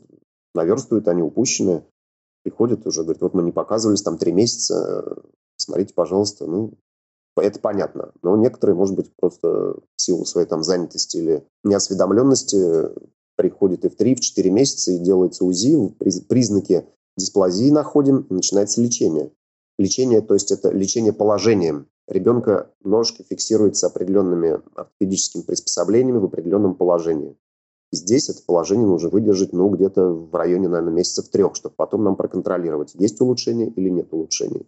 наверстывают 0.55 1.09
они 1.09 1.23
упущенные, 1.23 1.85
приходят 2.45 2.87
уже, 2.87 3.03
говорят, 3.03 3.23
вот 3.23 3.35
мы 3.35 3.43
не 3.43 3.53
показывались 3.53 4.03
там 4.03 4.19
три 4.19 4.33
месяца, 4.33 5.17
смотрите, 5.57 5.95
пожалуйста, 5.95 6.47
ну, 6.47 6.75
это 7.37 7.59
понятно. 7.61 8.13
Но 8.23 8.37
некоторые, 8.37 8.77
может 8.77 8.97
быть, 8.97 9.11
просто 9.17 9.49
в 9.49 9.83
силу 9.97 10.25
своей 10.25 10.47
там 10.47 10.63
занятости 10.63 11.17
или 11.17 11.45
неосведомленности 11.65 12.91
приходят 13.37 13.85
и 13.85 13.89
в 13.89 13.97
3-4 13.97 14.51
месяца 14.51 14.93
и 14.93 14.99
делается 14.99 15.45
УЗИ, 15.45 15.95
признаки 16.29 16.85
дисплазии 17.17 17.71
находим, 17.71 18.27
и 18.29 18.35
начинается 18.35 18.81
лечение. 18.81 19.33
Лечение, 19.79 20.21
то 20.21 20.35
есть 20.35 20.53
это 20.53 20.71
лечение 20.71 21.13
положением. 21.13 21.87
Ребенка 22.07 22.71
ножки 22.83 23.23
фиксируются 23.23 23.87
определенными 23.87 24.61
ортопедическими 24.75 25.43
приспособлениями 25.43 26.19
в 26.19 26.25
определенном 26.25 26.75
положении. 26.75 27.37
Здесь 27.91 28.29
это 28.29 28.43
положение 28.47 28.87
нужно 28.87 29.11
выдержать, 29.11 29.53
ну, 29.53 29.69
где-то 29.69 30.13
в 30.13 30.35
районе, 30.35 30.69
наверное, 30.69 30.93
месяцев 30.93 31.29
трех, 31.29 31.55
чтобы 31.55 31.75
потом 31.77 32.05
нам 32.05 32.17
проконтролировать, 32.17 32.95
есть 32.95 33.21
улучшение 33.21 33.69
или 33.69 33.89
нет 33.89 34.09
улучшения 34.13 34.65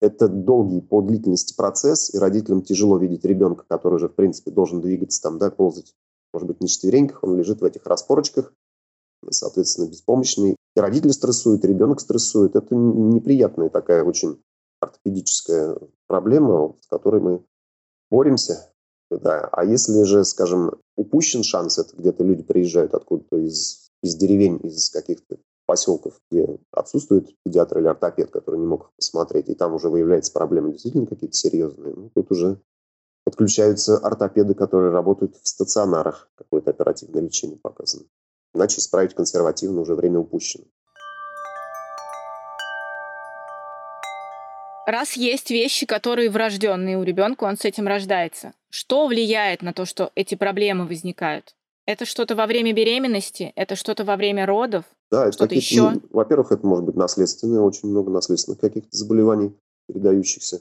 это 0.00 0.28
долгий 0.28 0.80
по 0.80 1.00
длительности 1.02 1.54
процесс, 1.56 2.12
и 2.14 2.18
родителям 2.18 2.62
тяжело 2.62 2.98
видеть 2.98 3.24
ребенка, 3.24 3.64
который 3.68 3.94
уже, 3.94 4.08
в 4.08 4.14
принципе, 4.14 4.50
должен 4.50 4.80
двигаться 4.80 5.22
там, 5.22 5.38
да, 5.38 5.50
ползать, 5.50 5.94
может 6.32 6.48
быть, 6.48 6.60
не 6.60 6.68
четвереньках, 6.68 7.22
он 7.22 7.36
лежит 7.36 7.60
в 7.60 7.64
этих 7.64 7.86
распорочках, 7.86 8.52
соответственно, 9.30 9.88
беспомощный. 9.88 10.56
И 10.76 10.80
родители 10.80 11.10
стрессуют, 11.10 11.64
и 11.64 11.68
ребенок 11.68 12.00
стрессует. 12.00 12.54
Это 12.56 12.74
неприятная 12.74 13.68
такая 13.68 14.04
очень 14.04 14.40
ортопедическая 14.80 15.76
проблема, 16.06 16.74
с 16.80 16.86
которой 16.86 17.20
мы 17.20 17.44
боремся. 18.10 18.72
Да. 19.10 19.48
А 19.52 19.64
если 19.64 20.02
же, 20.02 20.24
скажем, 20.24 20.72
упущен 20.96 21.42
шанс, 21.42 21.78
это 21.78 21.96
где-то 21.96 22.24
люди 22.24 22.42
приезжают 22.42 22.94
откуда-то 22.94 23.38
из, 23.38 23.90
из 24.02 24.16
деревень, 24.16 24.60
из 24.62 24.90
каких-то 24.90 25.38
поселков, 25.68 26.14
где 26.30 26.58
отсутствует 26.72 27.36
педиатр 27.44 27.78
или 27.78 27.88
ортопед, 27.88 28.30
который 28.30 28.58
не 28.58 28.66
мог 28.66 28.84
их 28.84 28.92
посмотреть, 28.96 29.50
и 29.50 29.54
там 29.54 29.74
уже 29.74 29.90
выявляются 29.90 30.32
проблемы 30.32 30.72
действительно 30.72 31.06
какие-то 31.06 31.36
серьезные, 31.36 31.94
ну, 31.94 32.10
тут 32.14 32.32
уже 32.32 32.58
подключаются 33.24 33.98
ортопеды, 33.98 34.54
которые 34.54 34.90
работают 34.90 35.36
в 35.36 35.46
стационарах, 35.46 36.30
какое-то 36.36 36.70
оперативное 36.70 37.20
лечение 37.20 37.58
показано. 37.58 38.06
Иначе 38.54 38.78
исправить 38.78 39.14
консервативно 39.14 39.82
уже 39.82 39.94
время 39.94 40.20
упущено. 40.20 40.64
Раз 44.86 45.12
есть 45.12 45.50
вещи, 45.50 45.84
которые 45.84 46.30
врожденные 46.30 46.96
у 46.96 47.02
ребенка, 47.02 47.44
он 47.44 47.58
с 47.58 47.66
этим 47.66 47.86
рождается. 47.86 48.54
Что 48.70 49.06
влияет 49.06 49.60
на 49.60 49.74
то, 49.74 49.84
что 49.84 50.10
эти 50.14 50.34
проблемы 50.34 50.86
возникают? 50.86 51.57
Это 51.88 52.04
что-то 52.04 52.34
во 52.34 52.46
время 52.46 52.74
беременности? 52.74 53.50
Это 53.56 53.74
что-то 53.74 54.04
во 54.04 54.16
время 54.16 54.44
родов? 54.44 54.84
Да, 55.10 55.22
это 55.22 55.32
что-то 55.32 55.54
еще? 55.54 55.92
Ну, 55.92 56.02
во-первых, 56.10 56.52
это 56.52 56.66
может 56.66 56.84
быть 56.84 56.96
наследственное, 56.96 57.62
очень 57.62 57.88
много 57.88 58.10
наследственных 58.10 58.60
каких-то 58.60 58.94
заболеваний, 58.94 59.54
передающихся. 59.86 60.58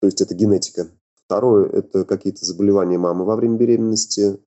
То 0.00 0.06
есть 0.06 0.20
это 0.20 0.36
генетика. 0.36 0.86
Второе– 1.16 1.68
это 1.72 2.04
какие-то 2.04 2.44
заболевания 2.44 2.96
мамы 2.96 3.24
во 3.24 3.34
время 3.34 3.56
беременности. 3.56 4.38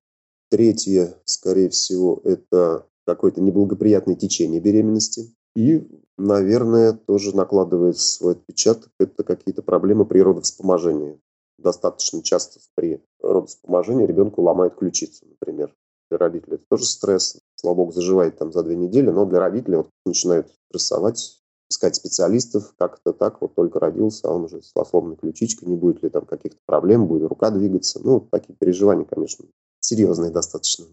Третье, 0.48 1.18
скорее 1.26 1.68
всего, 1.68 2.22
это 2.24 2.86
какое-то 3.06 3.42
неблагоприятное 3.42 4.14
течение 4.14 4.58
беременности. 4.58 5.34
И, 5.54 5.86
наверное, 6.16 6.94
тоже 6.94 7.36
накладывает 7.36 7.98
свой 7.98 8.32
отпечаток, 8.32 8.90
это 8.98 9.22
какие-то 9.22 9.60
проблемы 9.60 10.06
при 10.06 10.20
родовспоможении. 10.20 11.20
Достаточно 11.58 12.22
часто 12.22 12.58
при 12.74 13.02
родовспоможении 13.20 14.06
ребенку 14.06 14.40
ломают 14.40 14.76
ключицу, 14.76 15.26
например 15.28 15.74
для 16.12 16.18
родителей. 16.18 16.56
Это 16.56 16.64
тоже 16.68 16.84
стресс. 16.84 17.38
Слава 17.56 17.76
богу, 17.76 17.92
заживает 17.92 18.38
там 18.38 18.52
за 18.52 18.62
две 18.62 18.76
недели, 18.76 19.10
но 19.10 19.24
для 19.24 19.40
родителей 19.40 19.78
вот 19.78 19.88
начинают 20.04 20.48
стрессовать, 20.68 21.38
искать 21.70 21.96
специалистов, 21.96 22.74
как 22.78 23.00
это 23.04 23.16
так, 23.16 23.40
вот 23.40 23.54
только 23.54 23.80
родился, 23.80 24.28
а 24.28 24.32
он 24.32 24.44
уже 24.44 24.62
с 24.62 24.72
осломной 24.74 25.16
ключичкой, 25.16 25.68
не 25.68 25.76
будет 25.76 26.02
ли 26.02 26.10
там 26.10 26.26
каких-то 26.26 26.58
проблем, 26.66 27.06
будет 27.06 27.28
рука 27.28 27.50
двигаться. 27.50 28.00
Ну, 28.04 28.20
такие 28.30 28.54
переживания, 28.58 29.04
конечно, 29.04 29.46
серьезные 29.80 30.30
достаточно. 30.30 30.84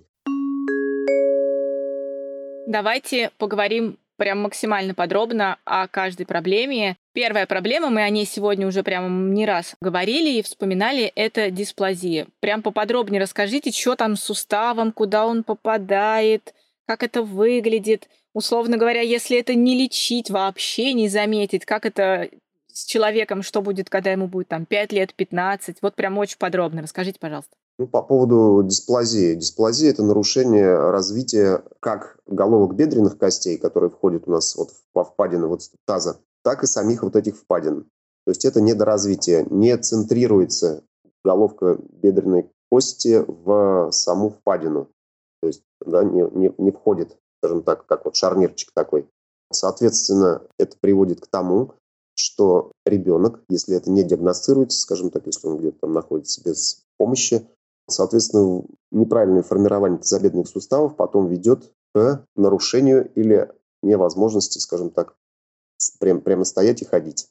Давайте 2.68 3.32
поговорим 3.38 3.98
прям 4.16 4.40
максимально 4.40 4.94
подробно 4.94 5.58
о 5.66 5.88
каждой 5.88 6.26
проблеме. 6.26 6.98
Первая 7.14 7.48
проблема, 7.48 7.90
мы 7.90 8.04
о 8.04 8.10
ней 8.10 8.26
сегодня 8.26 8.68
уже 8.68 8.84
прямо 8.84 9.10
не 9.10 9.46
раз 9.46 9.76
говорили 9.82 10.38
и 10.38 10.44
вспоминали, 10.44 11.12
это 11.16 11.50
дисплазия. 11.50 12.28
Прям 12.40 12.62
поподробнее 12.62 13.22
расскажите, 13.22 13.72
что 13.72 13.96
там 13.96 14.16
с 14.16 14.22
суставом, 14.22 14.92
куда 14.92 15.26
он 15.26 15.44
попадает, 15.44 16.54
как 16.86 17.02
это 17.02 17.24
выглядит. 17.24 18.08
Условно 18.34 18.78
говоря, 18.78 19.02
если 19.02 19.40
это 19.40 19.56
не 19.56 19.76
лечить 19.76 20.30
вообще, 20.30 20.94
не 20.94 21.10
заметить, 21.10 21.66
как 21.66 21.86
это 21.86 22.30
с 22.72 22.86
человеком, 22.86 23.42
что 23.42 23.62
будет, 23.62 23.90
когда 23.90 24.12
ему 24.12 24.28
будет 24.28 24.48
там 24.48 24.66
5 24.66 24.92
лет, 24.94 25.14
15. 25.14 25.78
Вот 25.82 25.96
прям 25.96 26.18
очень 26.18 26.38
подробно. 26.38 26.84
Расскажите, 26.84 27.20
пожалуйста. 27.20 27.52
Ну, 27.80 27.88
по 27.88 28.04
поводу 28.04 28.62
дисплазии. 28.64 29.36
Дисплазия– 29.36 29.90
это 29.92 30.04
нарушение 30.04 30.76
развития 30.92 31.64
как 31.80 32.20
головок 32.28 32.76
бедренных 32.76 33.18
костей, 33.18 33.58
которые 33.58 33.90
входят 33.90 34.28
у 34.28 34.32
нас 34.32 34.56
вот 34.56 34.70
во 34.94 35.04
впадины 35.04 35.48
вот 35.48 35.62
таза, 35.86 36.20
так 36.44 36.64
и 36.64 36.68
самих 36.68 37.04
вот 37.04 37.16
этих 37.16 37.38
впадин. 37.38 37.84
То 38.26 38.32
есть 38.32 38.46
это 38.46 38.62
недоразвитие, 38.62 39.46
не 39.50 39.78
центрируется 39.78 40.84
головка 41.24 41.78
бедренной 41.90 42.52
кости 42.70 43.24
в 43.28 43.92
саму 43.92 44.30
впадину. 44.30 44.90
То 45.42 45.48
есть 45.48 45.64
да, 45.86 46.04
не, 46.04 46.22
не, 46.38 46.54
не 46.58 46.72
входит, 46.72 47.18
скажем 47.40 47.64
так, 47.64 47.86
как 47.86 48.06
вот 48.06 48.16
шарнирчик 48.16 48.72
такой. 48.74 49.08
Соответственно, 49.52 50.44
это 50.58 50.78
приводит 50.80 51.22
к 51.22 51.28
тому, 51.28 51.74
что 52.16 52.74
ребенок, 52.86 53.42
если 53.50 53.76
это 53.76 53.90
не 53.90 54.04
диагностируется, 54.04 54.80
скажем 54.80 55.10
так, 55.10 55.26
если 55.26 55.48
он 55.48 55.58
где-то 55.58 55.80
там 55.82 55.94
находится 55.94 56.44
без 56.44 56.84
помощи, 56.98 57.48
соответственно, 57.88 58.64
неправильное 58.92 59.42
формирование 59.42 60.00
тазобедренных 60.00 60.48
суставов 60.48 60.96
потом 60.96 61.28
ведет 61.28 61.72
к 61.96 62.26
нарушению 62.36 63.12
или 63.14 63.52
невозможности, 63.82 64.60
скажем 64.60 64.92
так, 64.92 65.16
прям, 66.00 66.22
прямо 66.22 66.44
стоять 66.44 66.82
и 66.82 66.86
ходить. 66.86 67.30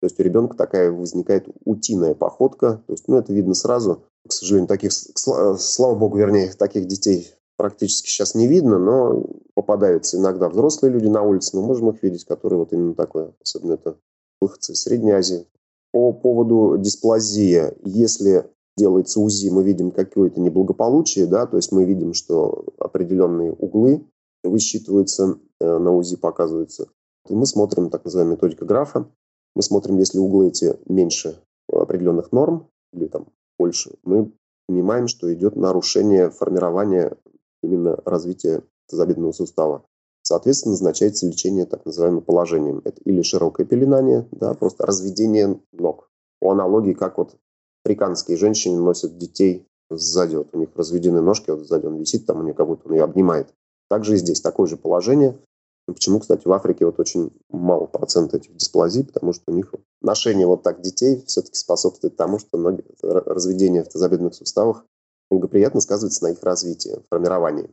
То 0.00 0.06
есть 0.06 0.20
у 0.20 0.22
ребенка 0.22 0.56
такая 0.56 0.92
возникает 0.92 1.48
утиная 1.64 2.14
походка. 2.14 2.82
То 2.86 2.92
есть, 2.92 3.08
ну, 3.08 3.16
это 3.16 3.32
видно 3.32 3.54
сразу. 3.54 4.04
К 4.28 4.32
сожалению, 4.32 4.68
таких, 4.68 4.92
слава 4.92 5.94
богу, 5.94 6.18
вернее, 6.18 6.52
таких 6.52 6.86
детей 6.86 7.36
практически 7.56 8.08
сейчас 8.08 8.34
не 8.34 8.46
видно, 8.46 8.78
но 8.78 9.24
попадаются 9.54 10.18
иногда 10.18 10.48
взрослые 10.48 10.92
люди 10.92 11.06
на 11.06 11.22
улице, 11.22 11.56
мы 11.56 11.62
можем 11.62 11.90
их 11.90 12.02
видеть, 12.02 12.24
которые 12.24 12.58
вот 12.58 12.72
именно 12.72 12.94
такое, 12.94 13.32
особенно 13.42 13.72
это 13.72 13.96
выходцы 14.40 14.72
из 14.72 14.82
Средней 14.82 15.12
Азии. 15.12 15.46
По 15.92 16.12
поводу 16.12 16.76
дисплазии, 16.78 17.72
если 17.82 18.50
делается 18.76 19.20
УЗИ, 19.20 19.48
мы 19.48 19.64
видим 19.64 19.90
какое-то 19.90 20.40
неблагополучие, 20.40 21.26
да, 21.26 21.46
то 21.46 21.56
есть 21.56 21.72
мы 21.72 21.84
видим, 21.84 22.12
что 22.12 22.66
определенные 22.78 23.52
углы 23.52 24.06
высчитываются, 24.44 25.38
э, 25.60 25.78
на 25.78 25.92
УЗИ 25.92 26.16
показываются. 26.16 26.88
И 27.30 27.34
мы 27.34 27.46
смотрим 27.46 27.90
так 27.90 28.04
называемая 28.04 28.36
методика 28.36 28.64
графа, 28.64 29.08
мы 29.54 29.62
смотрим, 29.62 29.98
если 29.98 30.18
углы 30.18 30.48
эти 30.48 30.76
меньше 30.86 31.40
определенных 31.72 32.32
норм 32.32 32.68
или 32.92 33.06
там 33.06 33.28
больше, 33.58 33.96
мы 34.04 34.32
понимаем, 34.68 35.08
что 35.08 35.32
идет 35.32 35.56
нарушение 35.56 36.30
формирования 36.30 37.16
именно 37.62 37.98
развития 38.04 38.62
тазобедренного 38.88 39.32
сустава. 39.32 39.84
Соответственно, 40.22 40.72
назначается 40.72 41.26
лечение 41.26 41.66
так 41.66 41.84
называемым 41.86 42.20
положением. 42.20 42.82
Это 42.84 43.00
или 43.04 43.22
широкое 43.22 43.64
пеленание, 43.64 44.26
да, 44.32 44.54
просто 44.54 44.84
разведение 44.84 45.60
ног. 45.72 46.10
По 46.40 46.50
аналогии, 46.50 46.94
как 46.94 47.18
вот 47.18 47.36
африканские 47.84 48.36
женщины 48.36 48.76
носят 48.76 49.16
детей 49.18 49.66
сзади, 49.88 50.36
вот 50.36 50.48
у 50.52 50.58
них 50.58 50.70
разведены 50.74 51.20
ножки, 51.20 51.50
вот 51.50 51.66
сзади 51.66 51.86
он 51.86 51.98
висит, 51.98 52.26
там 52.26 52.40
у 52.40 52.42
нее 52.42 52.54
как 52.54 52.66
будто 52.66 52.88
он 52.88 52.94
ее 52.94 53.04
обнимает. 53.04 53.54
Также 53.88 54.14
и 54.14 54.18
здесь 54.18 54.40
такое 54.40 54.66
же 54.66 54.76
положение. 54.76 55.38
Почему, 55.86 56.18
кстати, 56.18 56.46
в 56.46 56.52
Африке 56.52 56.84
вот 56.84 56.98
очень 56.98 57.30
мало 57.48 57.86
процент 57.86 58.34
этих 58.34 58.56
дисплазий, 58.56 59.04
потому 59.04 59.32
что 59.32 59.44
у 59.46 59.54
них 59.54 59.72
ношение 60.02 60.46
вот 60.46 60.64
так 60.64 60.80
детей 60.80 61.22
все-таки 61.26 61.56
способствует 61.56 62.16
тому, 62.16 62.40
что 62.40 62.58
ноги, 62.58 62.84
разведение 63.02 63.84
в 63.84 63.88
тазобедренных 63.88 64.34
суставах 64.34 64.84
благоприятно 65.30 65.80
сказывается 65.80 66.24
на 66.24 66.32
их 66.32 66.42
развитии, 66.42 67.02
формировании. 67.08 67.70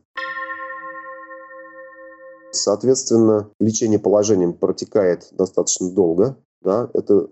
Соответственно, 2.52 3.50
лечение 3.58 3.98
положением 3.98 4.54
протекает 4.54 5.28
достаточно 5.32 5.90
долго. 5.90 6.36
Да? 6.62 6.88
Это 6.94 7.28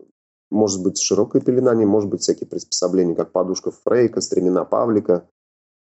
может 0.50 0.82
быть 0.82 1.00
широкое 1.00 1.40
пеленание, 1.40 1.86
может 1.86 2.10
быть 2.10 2.22
всякие 2.22 2.48
приспособления, 2.48 3.14
как 3.14 3.30
подушка 3.30 3.70
Фрейка, 3.70 4.20
стремена 4.20 4.64
Павлика, 4.64 5.28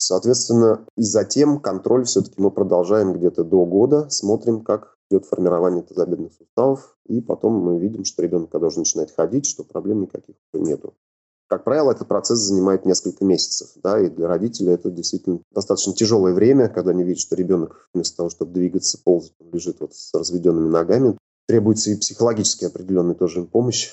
Соответственно, 0.02 0.84
и 0.98 1.04
затем 1.04 1.60
контроль 1.60 2.06
все-таки 2.06 2.42
мы 2.42 2.50
продолжаем 2.50 3.14
где-то 3.14 3.44
до 3.44 3.68
года, 3.68 4.10
смотрим, 4.10 4.64
как 4.64 4.96
идет 5.12 5.28
формирование 5.28 5.84
тазобедренных 5.84 6.34
суставов, 6.34 6.98
и 7.06 7.22
потом 7.22 7.54
мы 7.64 7.80
видим, 7.80 8.04
что 8.04 8.24
ребенок, 8.24 8.50
когда 8.50 8.68
уже 8.68 8.80
начинает 8.80 9.12
ходить, 9.12 9.46
что 9.46 9.64
проблем 9.64 10.02
никаких 10.02 10.36
нету. 10.54 10.96
Как 11.48 11.64
правило, 11.64 11.92
этот 11.92 12.08
процесс 12.08 12.40
занимает 12.40 12.84
несколько 12.84 13.24
месяцев, 13.26 13.70
да, 13.76 14.00
и 14.00 14.10
для 14.10 14.28
родителей 14.28 14.72
это 14.72 14.90
действительно 14.90 15.42
достаточно 15.52 15.94
тяжелое 15.94 16.34
время, 16.34 16.68
когда 16.68 16.90
они 16.90 17.04
видят, 17.04 17.20
что 17.20 17.36
ребенок 17.36 17.88
вместо 17.94 18.18
того, 18.18 18.30
чтобы 18.32 18.54
двигаться, 18.54 18.98
ползать, 19.04 19.34
лежит 19.40 19.82
вот 19.82 19.94
с 19.94 20.12
разведенными 20.16 20.70
ногами. 20.70 21.16
Требуется 21.48 21.92
и 21.92 21.96
психологически 21.96 22.66
определенная 22.66 23.14
тоже 23.14 23.44
помощь. 23.44 23.92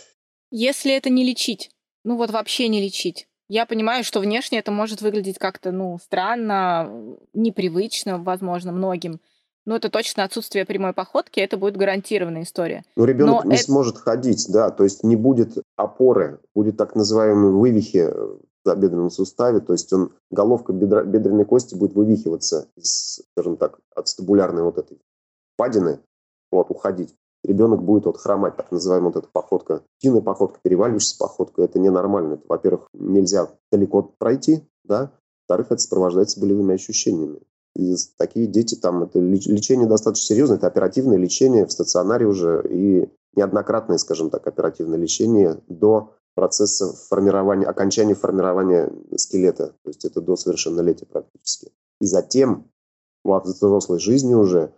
Если 0.50 0.96
это 0.96 1.10
не 1.10 1.22
лечить, 1.22 1.70
ну 2.02 2.16
вот 2.16 2.30
вообще 2.30 2.68
не 2.68 2.80
лечить, 2.80 3.28
я 3.48 3.66
понимаю, 3.66 4.04
что 4.04 4.20
внешне 4.20 4.58
это 4.58 4.70
может 4.70 5.00
выглядеть 5.00 5.38
как-то, 5.38 5.72
ну, 5.72 5.98
странно, 6.02 7.16
непривычно, 7.32 8.18
возможно, 8.18 8.72
многим. 8.72 9.20
Но 9.64 9.76
это 9.76 9.90
точно 9.90 10.24
отсутствие 10.24 10.64
прямой 10.64 10.92
походки, 10.92 11.40
это 11.40 11.56
будет 11.56 11.76
гарантированная 11.76 12.42
история. 12.42 12.84
Но 12.96 13.04
ребенок 13.04 13.44
Но 13.44 13.50
не 13.50 13.56
это... 13.56 13.64
сможет 13.64 13.98
ходить, 13.98 14.46
да, 14.48 14.70
то 14.70 14.84
есть 14.84 15.04
не 15.04 15.16
будет 15.16 15.58
опоры, 15.76 16.40
будет 16.54 16.76
так 16.76 16.94
называемые 16.94 17.52
вывихи 17.52 18.08
в 18.64 18.74
бедренном 18.74 19.10
суставе, 19.10 19.60
то 19.60 19.72
есть 19.72 19.92
он, 19.92 20.12
головка 20.30 20.72
бедра, 20.72 21.02
бедренной 21.02 21.44
кости 21.44 21.74
будет 21.74 21.94
вывихиваться 21.94 22.68
из, 22.76 23.22
скажем 23.32 23.56
так, 23.56 23.78
от 23.94 24.08
стабулярной 24.08 24.62
вот 24.62 24.78
этой 24.78 24.98
падины, 25.56 26.00
вот, 26.50 26.70
уходить 26.70 27.14
ребенок 27.44 27.82
будет 27.82 28.06
вот 28.06 28.18
хромать, 28.18 28.56
так 28.56 28.70
называемая 28.72 29.12
вот 29.12 29.24
эта 29.24 29.28
походка. 29.32 29.82
Длинная 30.00 30.22
походка, 30.22 30.58
переваливающаяся 30.62 31.18
походка, 31.18 31.62
это 31.62 31.78
ненормально. 31.78 32.34
Это, 32.34 32.44
во-первых, 32.48 32.88
нельзя 32.92 33.48
далеко 33.70 34.02
пройти, 34.18 34.68
да, 34.84 35.12
во-вторых, 35.48 35.72
это 35.72 35.82
сопровождается 35.82 36.40
болевыми 36.40 36.74
ощущениями. 36.74 37.40
И 37.74 37.94
такие 38.16 38.46
дети, 38.46 38.74
там, 38.74 39.04
это 39.04 39.18
лечение 39.20 39.86
достаточно 39.86 40.34
серьезное, 40.34 40.56
это 40.56 40.66
оперативное 40.66 41.16
лечение 41.16 41.64
в 41.64 41.72
стационаре 41.72 42.26
уже 42.26 42.66
и 42.68 43.08
неоднократное, 43.34 43.98
скажем 43.98 44.30
так, 44.30 44.46
оперативное 44.46 44.98
лечение 44.98 45.60
до 45.68 46.14
процесса 46.34 46.92
формирования, 47.08 47.66
окончания 47.66 48.14
формирования 48.14 48.92
скелета. 49.16 49.74
То 49.82 49.90
есть 49.90 50.04
это 50.04 50.20
до 50.20 50.36
совершеннолетия 50.36 51.06
практически. 51.06 51.72
И 52.00 52.06
затем 52.06 52.70
во 53.24 53.40
взрослой 53.40 53.98
жизни 53.98 54.34
уже 54.34 54.72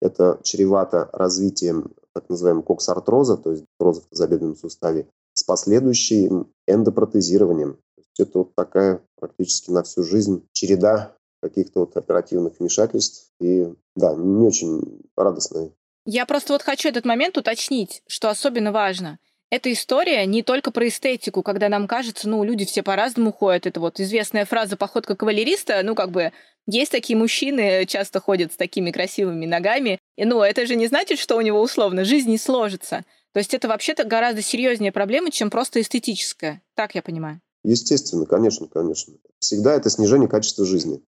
это 0.00 0.40
чревато 0.42 1.08
развитием 1.12 1.94
так 2.16 2.30
называемого 2.30 2.62
коксартроза, 2.62 3.36
то 3.36 3.50
есть 3.50 3.64
артроза 3.78 4.00
в 4.00 4.06
тазобедренном 4.06 4.56
суставе, 4.56 5.06
с 5.34 5.42
последующим 5.42 6.50
эндопротезированием. 6.66 7.78
Это 8.18 8.38
вот 8.38 8.54
такая 8.54 9.02
практически 9.20 9.70
на 9.70 9.82
всю 9.82 10.02
жизнь 10.02 10.48
череда 10.52 11.14
каких-то 11.42 11.80
вот 11.80 11.94
оперативных 11.94 12.58
вмешательств. 12.58 13.30
И 13.38 13.66
да, 13.94 14.14
не 14.14 14.46
очень 14.46 15.02
радостная. 15.14 15.72
Я 16.06 16.24
просто 16.24 16.54
вот 16.54 16.62
хочу 16.62 16.88
этот 16.88 17.04
момент 17.04 17.36
уточнить, 17.36 18.02
что 18.06 18.30
особенно 18.30 18.72
важно. 18.72 19.18
Эта 19.50 19.70
история 19.70 20.24
не 20.24 20.42
только 20.42 20.70
про 20.70 20.88
эстетику, 20.88 21.42
когда 21.42 21.68
нам 21.68 21.86
кажется, 21.86 22.28
ну, 22.30 22.42
люди 22.42 22.64
все 22.64 22.82
по-разному 22.82 23.30
ходят. 23.30 23.66
Это 23.66 23.78
вот 23.78 24.00
известная 24.00 24.46
фраза 24.46 24.78
«походка 24.78 25.14
кавалериста», 25.14 25.82
ну, 25.84 25.94
как 25.94 26.10
бы 26.10 26.32
есть 26.66 26.90
такие 26.92 27.16
мужчины, 27.16 27.86
часто 27.86 28.20
ходят 28.20 28.52
с 28.52 28.56
такими 28.56 28.90
красивыми 28.90 29.46
ногами. 29.46 29.98
И, 30.16 30.24
ну, 30.24 30.42
это 30.42 30.66
же 30.66 30.74
не 30.74 30.88
значит, 30.88 31.18
что 31.18 31.36
у 31.36 31.40
него 31.40 31.60
условно 31.60 32.04
жизнь 32.04 32.30
не 32.30 32.38
сложится. 32.38 33.04
То 33.32 33.38
есть 33.38 33.54
это 33.54 33.68
вообще-то 33.68 34.04
гораздо 34.04 34.42
серьезнее 34.42 34.92
проблема, 34.92 35.30
чем 35.30 35.50
просто 35.50 35.80
эстетическая. 35.80 36.62
Так 36.74 36.94
я 36.94 37.02
понимаю. 37.02 37.40
Естественно, 37.62 38.26
конечно, 38.26 38.66
конечно. 38.66 39.14
Всегда 39.38 39.74
это 39.74 39.90
снижение 39.90 40.28
качества 40.28 40.64
жизни. 40.64 41.02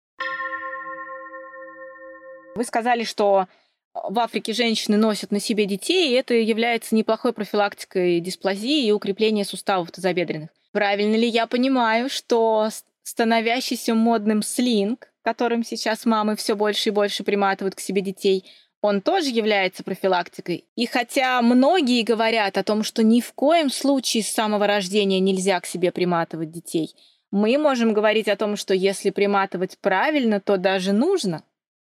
Вы 2.55 2.63
сказали, 2.63 3.03
что 3.03 3.47
в 3.93 4.19
Африке 4.19 4.53
женщины 4.53 4.97
носят 4.97 5.31
на 5.31 5.39
себе 5.39 5.65
детей, 5.65 6.09
и 6.09 6.13
это 6.13 6.33
является 6.33 6.95
неплохой 6.95 7.33
профилактикой 7.33 8.19
дисплазии 8.19 8.85
и 8.85 8.91
укрепления 8.91 9.45
суставов 9.45 9.91
тазобедренных. 9.91 10.49
Правильно 10.71 11.15
ли 11.15 11.27
я 11.27 11.47
понимаю, 11.47 12.09
что 12.09 12.69
становящийся 13.07 13.95
модным 13.95 14.41
слинг, 14.41 15.07
которым 15.21 15.63
сейчас 15.63 16.05
мамы 16.05 16.35
все 16.35 16.55
больше 16.55 16.89
и 16.89 16.91
больше 16.91 17.23
приматывают 17.23 17.73
к 17.73 17.79
себе 17.79 18.01
детей, 18.01 18.43
он 18.81 19.01
тоже 19.01 19.29
является 19.29 19.81
профилактикой. 19.83 20.65
И 20.75 20.85
хотя 20.85 21.41
многие 21.41 22.03
говорят 22.03 22.57
о 22.57 22.63
том, 22.63 22.83
что 22.83 23.03
ни 23.03 23.21
в 23.21 23.31
коем 23.31 23.69
случае 23.69 24.23
с 24.23 24.27
самого 24.27 24.67
рождения 24.67 25.21
нельзя 25.21 25.59
к 25.61 25.65
себе 25.65 25.93
приматывать 25.93 26.51
детей, 26.51 26.93
мы 27.31 27.57
можем 27.57 27.93
говорить 27.93 28.27
о 28.27 28.35
том, 28.35 28.57
что 28.57 28.73
если 28.73 29.09
приматывать 29.09 29.77
правильно, 29.79 30.41
то 30.41 30.57
даже 30.57 30.91
нужно. 30.91 31.43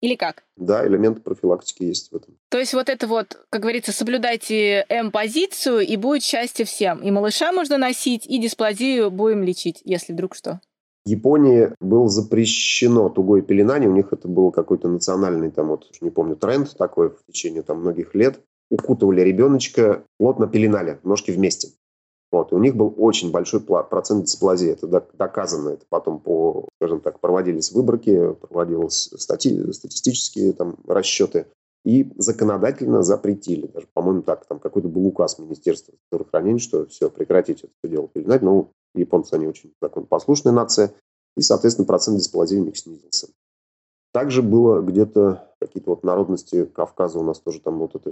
Или 0.01 0.15
как? 0.15 0.43
Да, 0.57 0.85
элементы 0.85 1.21
профилактики 1.21 1.83
есть 1.83 2.11
в 2.11 2.17
этом. 2.17 2.37
То 2.49 2.59
есть 2.59 2.73
вот 2.73 2.89
это 2.89 3.07
вот, 3.07 3.45
как 3.49 3.61
говорится, 3.61 3.91
соблюдайте 3.93 4.85
М-позицию, 4.89 5.79
и 5.79 5.95
будет 5.95 6.23
счастье 6.23 6.65
всем. 6.65 7.01
И 7.01 7.09
малыша 7.11 7.51
можно 7.51 7.77
носить, 7.77 8.27
и 8.27 8.39
дисплазию 8.39 9.09
будем 9.09 9.43
лечить, 9.43 9.81
если 9.85 10.13
вдруг 10.13 10.35
что. 10.35 10.59
Японии 11.07 11.73
было 11.79 12.07
запрещено 12.09 13.09
тугое 13.09 13.41
пеленание, 13.41 13.89
у 13.89 13.93
них 13.93 14.11
это 14.11 14.27
был 14.27 14.51
какой-то 14.51 14.87
национальный, 14.87 15.51
там 15.51 15.69
вот, 15.69 15.87
не 16.01 16.09
помню, 16.09 16.35
тренд 16.35 16.75
такой 16.77 17.09
в 17.09 17.25
течение 17.27 17.61
там 17.61 17.79
многих 17.79 18.13
лет. 18.15 18.39
Укутывали 18.69 19.21
ребеночка, 19.21 20.03
плотно 20.17 20.47
пеленали, 20.47 20.99
ножки 21.03 21.31
вместе. 21.31 21.69
Вот, 22.29 22.51
и 22.51 22.55
у 22.55 22.59
них 22.59 22.75
был 22.75 22.93
очень 22.97 23.31
большой 23.31 23.61
процент 23.61 24.25
дисплазии, 24.25 24.69
это 24.69 24.87
доказано, 24.87 25.69
это 25.69 25.85
потом 25.87 26.19
по, 26.19 26.67
скажем 26.75 26.99
так, 26.99 27.21
проводились 27.21 27.71
выборки, 27.71 28.33
проводились 28.33 29.09
стати, 29.15 29.71
статистические 29.71 30.51
там 30.51 30.75
расчеты, 30.85 31.45
и 31.87 32.11
законодательно 32.17 33.01
запретили, 33.01 33.65
даже, 33.67 33.87
по-моему, 33.93 34.21
так, 34.21 34.45
там 34.45 34.59
какой-то 34.59 34.89
был 34.89 35.05
указ 35.07 35.39
Министерства 35.39 35.93
здравоохранения, 36.11 36.59
что 36.59 36.85
все, 36.87 37.09
прекратите 37.09 37.69
это 37.81 37.89
дело 37.89 38.09
пеленать, 38.09 38.41
но 38.41 38.71
японцы, 38.93 39.35
они 39.35 39.47
очень 39.47 39.73
законопослушная 39.81 40.51
нация, 40.51 40.93
и, 41.37 41.41
соответственно, 41.41 41.87
процент 41.87 42.17
дисплазии 42.17 42.57
у 42.57 42.65
них 42.65 42.77
снизился. 42.77 43.29
Также 44.11 44.41
было 44.41 44.81
где-то 44.81 45.53
какие-то 45.61 45.91
вот 45.91 46.03
народности 46.03 46.65
Кавказа 46.65 47.19
у 47.19 47.23
нас 47.23 47.39
тоже 47.39 47.61
там 47.61 47.79
вот 47.79 47.95
это 47.95 48.09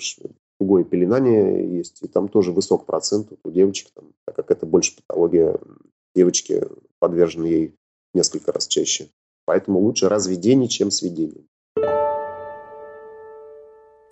тугое 0.58 0.86
пеленание 0.86 1.78
есть, 1.78 2.02
и 2.02 2.08
там 2.08 2.30
тоже 2.30 2.54
высок 2.54 2.86
процент 2.86 3.34
у 3.44 3.52
девочек, 3.52 3.90
там, 3.94 4.14
так 4.26 4.38
как 4.38 4.52
это 4.52 4.66
больше 4.66 4.96
патология 4.96 5.60
девочки 6.16 6.66
подвержены 7.00 7.46
ей 7.48 7.76
несколько 8.14 8.54
раз 8.54 8.68
чаще. 8.68 9.10
Поэтому 9.44 9.80
лучше 9.82 10.08
разведение, 10.08 10.70
чем 10.70 10.92
сведение. 10.92 11.44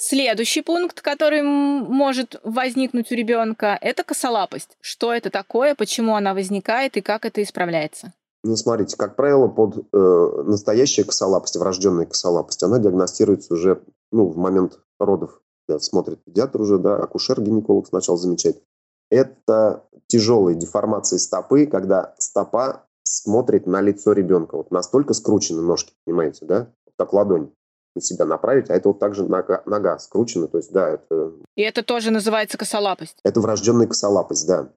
Следующий 0.05 0.61
пункт, 0.61 0.99
который 0.99 1.43
может 1.43 2.35
возникнуть 2.43 3.09
у 3.13 3.15
ребенка, 3.15 3.77
это 3.79 4.03
косолапость. 4.03 4.77
Что 4.81 5.13
это 5.13 5.29
такое, 5.29 5.75
почему 5.75 6.17
она 6.17 6.33
возникает 6.33 6.97
и 6.97 7.01
как 7.01 7.23
это 7.23 7.41
исправляется? 7.41 8.11
Ну, 8.43 8.57
смотрите, 8.57 8.97
как 8.97 9.15
правило, 9.15 9.47
под 9.47 9.77
э, 9.77 10.43
настоящая 10.43 11.05
косолапость, 11.05 11.55
врожденная 11.55 12.05
косолапость, 12.05 12.61
она 12.63 12.79
диагностируется 12.79 13.53
уже 13.53 13.81
ну, 14.11 14.27
в 14.27 14.35
момент 14.35 14.77
родов. 14.99 15.41
Да, 15.69 15.79
смотрит 15.79 16.21
педиатр 16.25 16.59
уже, 16.59 16.79
да, 16.79 16.97
акушер-гинеколог 16.97 17.87
сначала 17.87 18.17
замечает. 18.17 18.61
Это 19.09 19.85
тяжелые 20.07 20.57
деформации 20.57 21.15
стопы, 21.15 21.65
когда 21.65 22.13
стопа 22.17 22.87
смотрит 23.03 23.67
на 23.67 23.79
лицо 23.79 24.11
ребенка. 24.11 24.57
Вот 24.57 24.69
настолько 24.69 25.13
скручены 25.13 25.61
ножки, 25.61 25.93
понимаете, 26.03 26.45
да? 26.45 26.67
Как 26.97 27.13
ладонь 27.13 27.51
на 27.95 28.01
себя 28.01 28.25
направить, 28.25 28.69
а 28.69 28.75
это 28.75 28.89
вот 28.89 28.99
также 28.99 29.23
нога, 29.23 29.63
нога 29.65 29.97
скручена, 29.99 30.47
то 30.47 30.57
есть, 30.57 30.71
да, 30.71 30.89
это... 30.89 31.33
И 31.55 31.61
это 31.61 31.83
тоже 31.83 32.11
называется 32.11 32.57
косолапость? 32.57 33.17
Это 33.23 33.39
врожденная 33.39 33.87
косолапость, 33.87 34.47
да. 34.47 34.69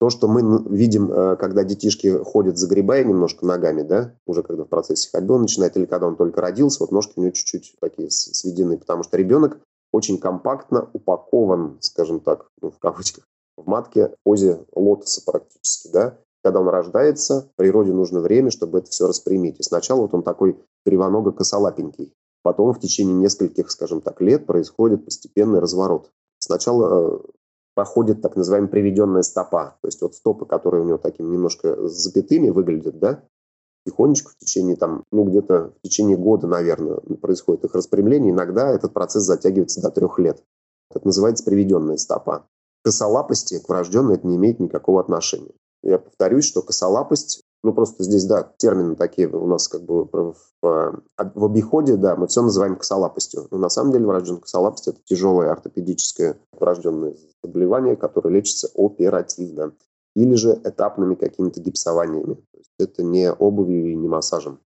То, 0.00 0.10
что 0.10 0.28
мы 0.28 0.64
видим, 0.68 1.10
э, 1.12 1.36
когда 1.36 1.62
детишки 1.62 2.22
ходят, 2.24 2.58
загребая 2.58 3.04
немножко 3.04 3.46
ногами, 3.46 3.82
да, 3.82 4.14
уже 4.26 4.42
когда 4.42 4.64
в 4.64 4.68
процессе 4.68 5.08
ходьбы 5.10 5.34
он 5.34 5.42
начинает, 5.42 5.76
или 5.76 5.86
когда 5.86 6.06
он 6.06 6.16
только 6.16 6.40
родился, 6.40 6.78
вот 6.80 6.92
ножки 6.92 7.12
у 7.16 7.20
него 7.20 7.32
чуть-чуть 7.32 7.76
такие 7.80 8.10
сведены, 8.10 8.76
потому 8.76 9.02
что 9.02 9.16
ребенок 9.16 9.58
очень 9.92 10.18
компактно 10.18 10.90
упакован, 10.92 11.78
скажем 11.80 12.20
так, 12.20 12.48
ну, 12.60 12.70
в 12.70 12.78
кавычках, 12.78 13.24
в 13.56 13.68
матке 13.68 14.12
позе 14.24 14.64
лотоса 14.74 15.22
практически, 15.24 15.88
да. 15.92 16.18
Когда 16.42 16.60
он 16.60 16.68
рождается, 16.68 17.48
природе 17.56 17.92
нужно 17.92 18.20
время, 18.20 18.50
чтобы 18.50 18.78
это 18.78 18.90
все 18.90 19.06
распрямить. 19.06 19.60
И 19.60 19.62
сначала 19.62 20.02
вот 20.02 20.12
он 20.12 20.22
такой 20.22 20.58
кривоного-косолапенький. 20.84 22.12
Потом 22.44 22.74
в 22.74 22.78
течение 22.78 23.14
нескольких, 23.14 23.70
скажем 23.70 24.02
так, 24.02 24.20
лет 24.20 24.44
происходит 24.44 25.06
постепенный 25.06 25.60
разворот. 25.60 26.10
Сначала 26.38 27.16
э, 27.16 27.18
проходит 27.74 28.20
так 28.20 28.36
называемая 28.36 28.70
приведенная 28.70 29.22
стопа. 29.22 29.78
То 29.80 29.88
есть 29.88 30.02
вот 30.02 30.14
стопы, 30.14 30.44
которые 30.44 30.82
у 30.82 30.86
него 30.86 30.98
такими 30.98 31.32
немножко 31.32 31.88
запятыми 31.88 32.50
выглядят, 32.50 32.98
да, 32.98 33.24
тихонечко 33.86 34.32
в 34.32 34.36
течение 34.36 34.76
там, 34.76 35.04
ну 35.10 35.24
где-то 35.24 35.72
в 35.78 35.80
течение 35.80 36.18
года, 36.18 36.46
наверное, 36.46 36.96
происходит 37.22 37.64
их 37.64 37.74
распрямление. 37.74 38.32
Иногда 38.32 38.70
этот 38.70 38.92
процесс 38.92 39.22
затягивается 39.22 39.80
до 39.80 39.90
трех 39.90 40.18
лет. 40.18 40.44
Это 40.90 41.06
называется 41.06 41.44
приведенная 41.44 41.96
стопа. 41.96 42.46
Косолапости, 42.82 43.58
к 43.58 43.70
врожденной, 43.70 44.16
это 44.16 44.26
не 44.26 44.36
имеет 44.36 44.60
никакого 44.60 45.00
отношения. 45.00 45.54
Я 45.82 45.98
повторюсь, 45.98 46.44
что 46.44 46.60
косолапость 46.60 47.42
ну, 47.64 47.72
просто 47.72 48.04
здесь, 48.04 48.26
да, 48.26 48.52
термины 48.58 48.94
такие 48.94 49.26
у 49.26 49.46
нас 49.46 49.68
как 49.68 49.82
бы 49.84 50.04
в, 50.04 50.34
в, 50.60 51.02
в 51.16 51.44
обиходе, 51.44 51.96
да, 51.96 52.14
мы 52.14 52.26
все 52.26 52.42
называем 52.42 52.76
косолапостью. 52.76 53.48
Но 53.50 53.56
на 53.56 53.70
самом 53.70 53.90
деле 53.92 54.04
врожденная 54.04 54.42
косолапость– 54.42 54.86
это 54.88 54.98
тяжелое 55.04 55.50
ортопедическое 55.50 56.38
врожденное 56.52 57.14
заболевание, 57.42 57.96
которое 57.96 58.28
лечится 58.28 58.68
оперативно 58.76 59.72
или 60.14 60.34
же 60.34 60.60
этапными 60.62 61.14
какими-то 61.14 61.60
гипсованиями. 61.60 62.34
То 62.34 62.58
есть 62.58 62.70
это 62.78 63.02
не 63.02 63.32
обувью 63.32 63.92
и 63.92 63.96
не 63.96 64.08
массажем. 64.08 64.60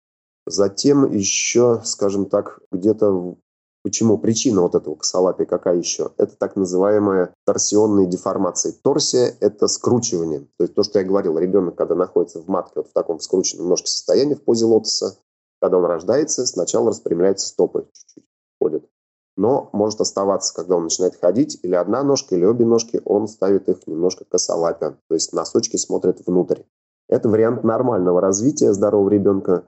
Затем 0.48 1.12
еще, 1.12 1.82
скажем 1.84 2.28
так, 2.28 2.62
где-то 2.72 3.36
Почему? 3.86 4.18
Причина 4.18 4.64
вот 4.64 4.74
этого 4.74 4.96
косолапия 4.96 5.46
какая 5.46 5.78
еще? 5.78 6.10
Это 6.18 6.36
так 6.36 6.56
называемая 6.56 7.36
торсионные 7.46 8.08
деформации. 8.08 8.72
Торсия– 8.72 9.36
это 9.42 9.68
скручивание. 9.68 10.40
То 10.58 10.64
есть 10.64 10.74
то, 10.74 10.82
что 10.82 10.98
я 10.98 11.06
говорил, 11.06 11.38
ребенок, 11.38 11.76
когда 11.76 11.94
находится 11.94 12.42
в 12.42 12.48
матке, 12.48 12.72
вот 12.78 12.88
в 12.88 12.94
таком 12.94 13.20
скрученном 13.20 13.70
ножке 13.70 13.86
состоянии, 13.86 14.34
в 14.34 14.42
позе 14.42 14.66
лотоса, 14.66 15.20
когда 15.62 15.78
он 15.78 15.86
рождается, 15.86 16.48
сначала 16.48 16.90
распрямляются 16.90 17.48
стопы, 17.48 17.88
чуть-чуть 17.94 18.24
ходят. 18.60 18.90
Но 19.38 19.70
может 19.72 20.02
оставаться, 20.02 20.52
когда 20.56 20.78
он 20.78 20.86
начинает 20.86 21.16
ходить, 21.22 21.60
или 21.62 21.76
одна 21.76 22.02
ножка, 22.02 22.34
или 22.34 22.44
обе 22.44 22.66
ножки, 22.66 23.04
он 23.06 23.28
ставит 23.28 23.70
их 23.70 23.86
немножко 23.86 24.26
косолапя. 24.26 24.98
То 25.10 25.14
есть 25.14 25.32
носочки 25.32 25.78
смотрят 25.78 26.26
внутрь. 26.26 26.64
Это 27.08 27.30
вариант 27.30 27.64
нормального 27.64 28.20
развития 28.20 28.74
здорового 28.74 29.10
ребенка. 29.10 29.68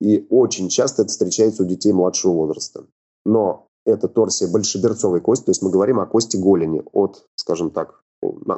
И 0.00 0.28
очень 0.30 0.68
часто 0.68 1.02
это 1.02 1.10
встречается 1.10 1.64
у 1.64 1.66
детей 1.66 1.92
младшего 1.92 2.34
возраста 2.34 2.84
но 3.28 3.68
это 3.84 4.08
торсия 4.08 4.48
большеберцовой 4.48 5.20
кости, 5.20 5.44
то 5.44 5.50
есть 5.50 5.62
мы 5.62 5.70
говорим 5.70 6.00
о 6.00 6.06
кости 6.06 6.36
голени 6.36 6.82
от, 6.92 7.26
скажем 7.34 7.70
так, 7.70 8.02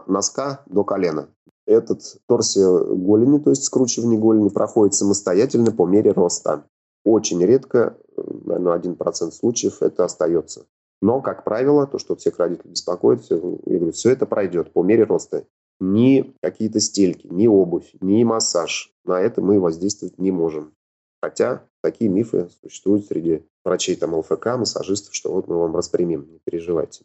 носка 0.07 0.63
до 0.67 0.85
колена. 0.85 1.29
Этот 1.67 2.03
торсия 2.27 2.69
голени, 2.69 3.39
то 3.39 3.51
есть 3.51 3.65
скручивание 3.65 4.19
голени, 4.19 4.49
проходит 4.49 4.95
самостоятельно 4.95 5.73
по 5.73 5.87
мере 5.87 6.13
роста. 6.13 6.65
Очень 7.05 7.45
редко, 7.45 7.99
наверное, 8.17 8.79
1% 8.79 9.33
случаев 9.33 9.83
это 9.83 10.05
остается. 10.05 10.67
Но, 11.03 11.21
как 11.21 11.45
правило, 11.45 11.87
то, 11.87 11.99
что 11.99 12.15
всех 12.15 12.39
родителей 12.39 12.71
беспокоит, 12.71 13.25
я 13.29 13.39
говорю, 13.39 13.93
все 13.93 14.11
это 14.11 14.27
пройдет 14.27 14.73
по 14.73 14.83
мере 14.83 15.05
роста. 15.05 15.47
Ни 15.81 16.35
какие-то 16.43 16.79
стельки, 16.79 17.27
ни 17.27 17.47
обувь, 17.47 17.91
ни 18.01 18.23
массаж. 18.23 18.93
На 19.05 19.21
это 19.21 19.41
мы 19.41 19.59
воздействовать 19.59 20.19
не 20.19 20.31
можем. 20.31 20.75
Хотя 21.23 21.69
такие 21.83 22.11
мифы 22.11 22.49
существуют 22.63 23.07
среди 23.07 23.45
врачей 23.65 23.97
там 23.97 24.15
ЛФК, 24.15 24.47
массажистов, 24.59 25.15
что 25.15 25.33
вот 25.33 25.49
мы 25.49 25.59
вам 25.59 25.77
распрямим, 25.77 26.31
не 26.31 26.39
переживайте. 26.39 27.05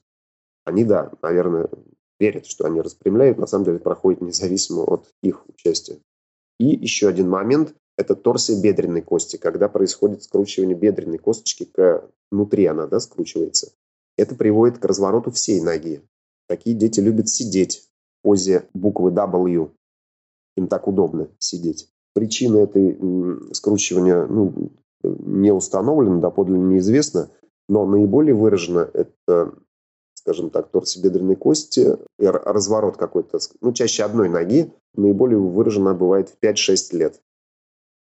Они, 0.64 0.84
да, 0.84 1.12
наверное, 1.22 1.70
верят, 2.20 2.46
что 2.46 2.66
они 2.66 2.82
распрямляют, 2.82 3.38
на 3.38 3.48
самом 3.48 3.66
деле 3.66 3.80
проходит 3.80 4.22
независимо 4.22 4.84
от 4.84 5.14
их 5.22 5.48
участия. 5.50 6.00
И 6.60 6.68
еще 6.68 7.08
один 7.08 7.30
момент– 7.30 7.76
это 7.98 8.16
торсия 8.16 8.60
бедренной 8.62 9.02
кости, 9.02 9.38
когда 9.38 9.68
происходит 9.68 10.24
скручивание 10.24 10.78
бедренной 10.78 11.18
косточки 11.18 11.66
к 11.66 12.10
внутри 12.32 12.66
она 12.66 12.88
да, 12.88 13.00
скручивается. 13.00 13.74
Это 14.18 14.36
приводит 14.36 14.78
к 14.80 14.86
развороту 14.86 15.32
всей 15.32 15.62
ноги. 15.62 16.02
Такие 16.48 16.76
дети 16.76 17.00
любят 17.00 17.30
сидеть 17.30 17.90
в 18.20 18.24
позе 18.24 18.68
буквы 18.74 19.12
W. 19.12 19.72
Им 20.56 20.68
так 20.68 20.88
удобно 20.88 21.30
сидеть. 21.40 21.90
Причина 22.16 22.60
этой 22.60 22.98
скручивания 23.54 24.26
ну, 24.26 24.72
не 25.04 25.52
установлена, 25.52 26.22
доподлинно 26.22 26.72
неизвестна, 26.72 27.30
но 27.68 27.86
наиболее 27.86 28.34
выражено 28.34 28.90
это, 28.94 29.54
скажем 30.14 30.50
так, 30.50 30.70
торсибедренной 30.70 31.36
кости, 31.36 31.98
разворот 32.18 32.96
какой-то, 32.96 33.40
ну, 33.60 33.74
чаще 33.74 34.04
одной 34.04 34.30
ноги, 34.30 34.74
наиболее 34.96 35.40
выражена 35.40 35.94
бывает 35.94 36.30
в 36.30 36.42
5-6 36.42 36.96
лет. 36.96 37.22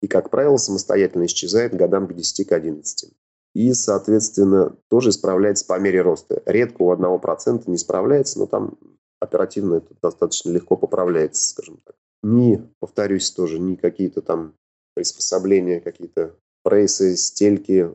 И, 0.02 0.10
как 0.10 0.30
правило, 0.30 0.58
самостоятельно 0.58 1.26
исчезает 1.26 1.74
годам 1.74 2.06
к 2.08 2.12
10-11. 2.12 3.14
И, 3.54 3.74
соответственно, 3.74 4.76
тоже 4.90 5.12
исправляется 5.12 5.66
по 5.66 5.80
мере 5.80 6.02
роста. 6.02 6.44
Редко 6.46 6.82
у 6.82 6.94
1% 6.94 7.64
не 7.68 7.78
справляется, 7.78 8.40
но 8.40 8.46
там 8.46 8.78
оперативно 9.22 9.76
это 9.76 9.94
достаточно 10.02 10.50
легко 10.50 10.76
поправляется, 10.76 11.48
скажем 11.48 11.80
так 11.86 11.96
ни, 12.24 12.62
повторюсь 12.80 13.32
тоже, 13.32 13.60
ни 13.60 13.76
какие-то 13.76 14.22
там 14.22 14.54
приспособления, 14.96 15.80
какие-то 15.80 16.36
прессы, 16.64 17.16
стельки, 17.16 17.90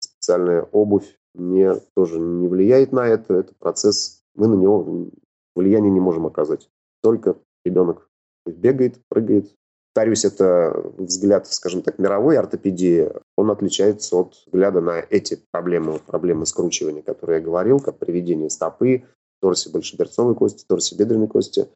специальная 0.00 0.62
обувь 0.62 1.16
не, 1.34 1.74
тоже 1.94 2.18
не 2.18 2.48
влияет 2.48 2.92
на 2.92 3.06
это. 3.06 3.34
Это 3.34 3.54
процесс, 3.58 4.22
мы 4.34 4.48
на 4.48 4.54
него 4.54 5.10
влияния 5.54 5.90
не 5.90 6.00
можем 6.00 6.26
оказать. 6.26 6.68
Только 7.02 7.36
ребенок 7.64 8.08
бегает, 8.46 9.00
прыгает. 9.08 9.54
Повторюсь, 9.94 10.24
это 10.24 10.92
взгляд, 10.96 11.48
скажем 11.48 11.82
так, 11.82 11.98
мировой 11.98 12.36
ортопедии, 12.38 13.10
он 13.36 13.50
отличается 13.50 14.16
от 14.16 14.34
взгляда 14.46 14.80
на 14.80 15.00
эти 15.00 15.40
проблемы, 15.50 15.98
проблемы 15.98 16.46
скручивания, 16.46 17.02
которые 17.02 17.38
я 17.38 17.44
говорил, 17.44 17.80
как 17.80 17.98
приведение 17.98 18.48
стопы, 18.48 19.04
торси 19.40 19.70
большеберцовой 19.70 20.36
кости, 20.36 20.64
торси 20.68 20.94
бедренной 20.94 21.26
кости 21.26 21.68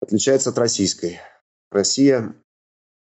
отличается 0.00 0.50
от 0.50 0.58
российской. 0.58 1.20
Россия 1.70 2.34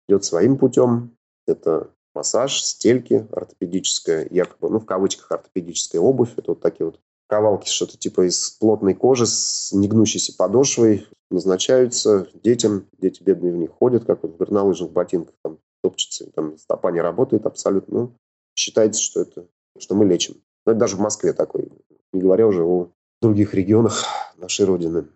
идет 0.07 0.23
своим 0.25 0.57
путем. 0.57 1.15
Это 1.47 1.91
массаж, 2.13 2.61
стельки, 2.61 3.27
ортопедическая, 3.31 4.27
якобы, 4.29 4.69
ну, 4.69 4.79
в 4.79 4.85
кавычках, 4.85 5.31
ортопедическая 5.31 6.01
обувь. 6.01 6.33
Это 6.37 6.51
вот 6.51 6.61
такие 6.61 6.85
вот 6.85 6.99
ковалки, 7.27 7.69
что-то 7.69 7.97
типа 7.97 8.27
из 8.27 8.49
плотной 8.51 8.95
кожи 8.95 9.25
с 9.25 9.71
негнущейся 9.71 10.35
подошвой 10.35 11.07
назначаются 11.29 12.27
детям. 12.33 12.87
Дети 12.97 13.21
бедные 13.21 13.53
в 13.53 13.57
них 13.57 13.71
ходят, 13.71 14.05
как 14.05 14.23
вот 14.23 14.33
в 14.33 14.37
горнолыжных 14.37 14.91
ботинках, 14.91 15.35
там 15.43 15.59
топчется, 15.83 16.29
там 16.31 16.57
стопа 16.57 16.91
не 16.91 17.01
работает 17.01 17.45
абсолютно. 17.45 17.99
Ну, 17.99 18.15
считается, 18.55 19.01
что 19.01 19.21
это, 19.21 19.47
что 19.77 19.95
мы 19.95 20.05
лечим. 20.05 20.41
Но 20.65 20.73
это 20.73 20.79
даже 20.79 20.97
в 20.97 20.99
Москве 20.99 21.33
такой, 21.33 21.71
не 22.11 22.21
говоря 22.21 22.47
уже 22.47 22.63
о 22.63 22.89
других 23.21 23.53
регионах 23.53 24.05
нашей 24.37 24.65
Родины. 24.65 25.07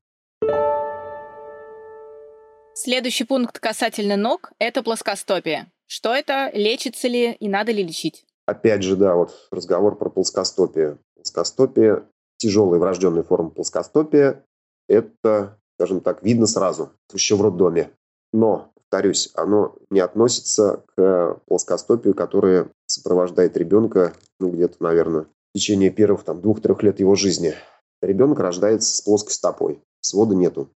Следующий 2.86 3.24
пункт 3.24 3.60
касательно 3.60 4.18
ног– 4.18 4.52
это 4.60 4.84
плоскостопие. 4.84 5.72
Что 5.88 6.14
это, 6.14 6.52
лечится 6.54 7.08
ли 7.08 7.32
и 7.32 7.48
надо 7.48 7.72
ли 7.72 7.82
лечить? 7.82 8.26
Опять 8.46 8.84
же, 8.84 8.98
да, 8.98 9.16
вот 9.16 9.48
разговор 9.52 9.98
про 9.98 10.10
плоскостопие. 10.10 10.98
Плоскостопие, 11.16 12.04
тяжелая 12.36 12.82
врожденная 12.82 13.24
форма 13.24 13.52
плоскостопия, 13.52 14.44
это, 14.90 15.58
скажем 15.78 16.02
так, 16.02 16.24
видно 16.24 16.46
сразу, 16.46 16.92
еще 17.14 17.38
в 17.38 17.42
роддоме. 17.42 17.90
Но, 18.34 18.74
повторюсь, 18.76 19.32
оно 19.34 19.78
не 19.90 20.02
относится 20.02 20.84
к 20.94 21.40
плоскостопию, 21.48 22.14
которое 22.14 22.68
сопровождает 22.86 23.56
ребенка, 23.56 24.12
ну, 24.42 24.50
где-то, 24.50 24.84
наверное, 24.84 25.22
в 25.22 25.58
течение 25.58 25.90
первых 25.90 26.26
там, 26.26 26.42
двух-трех 26.42 26.84
лет 26.84 27.00
его 27.00 27.16
жизни. 27.16 27.54
Ребенок 28.02 28.40
рождается 28.40 28.94
с 28.94 29.00
плоской 29.00 29.32
стопой, 29.32 29.82
свода 30.02 30.36
нету. 30.36 30.70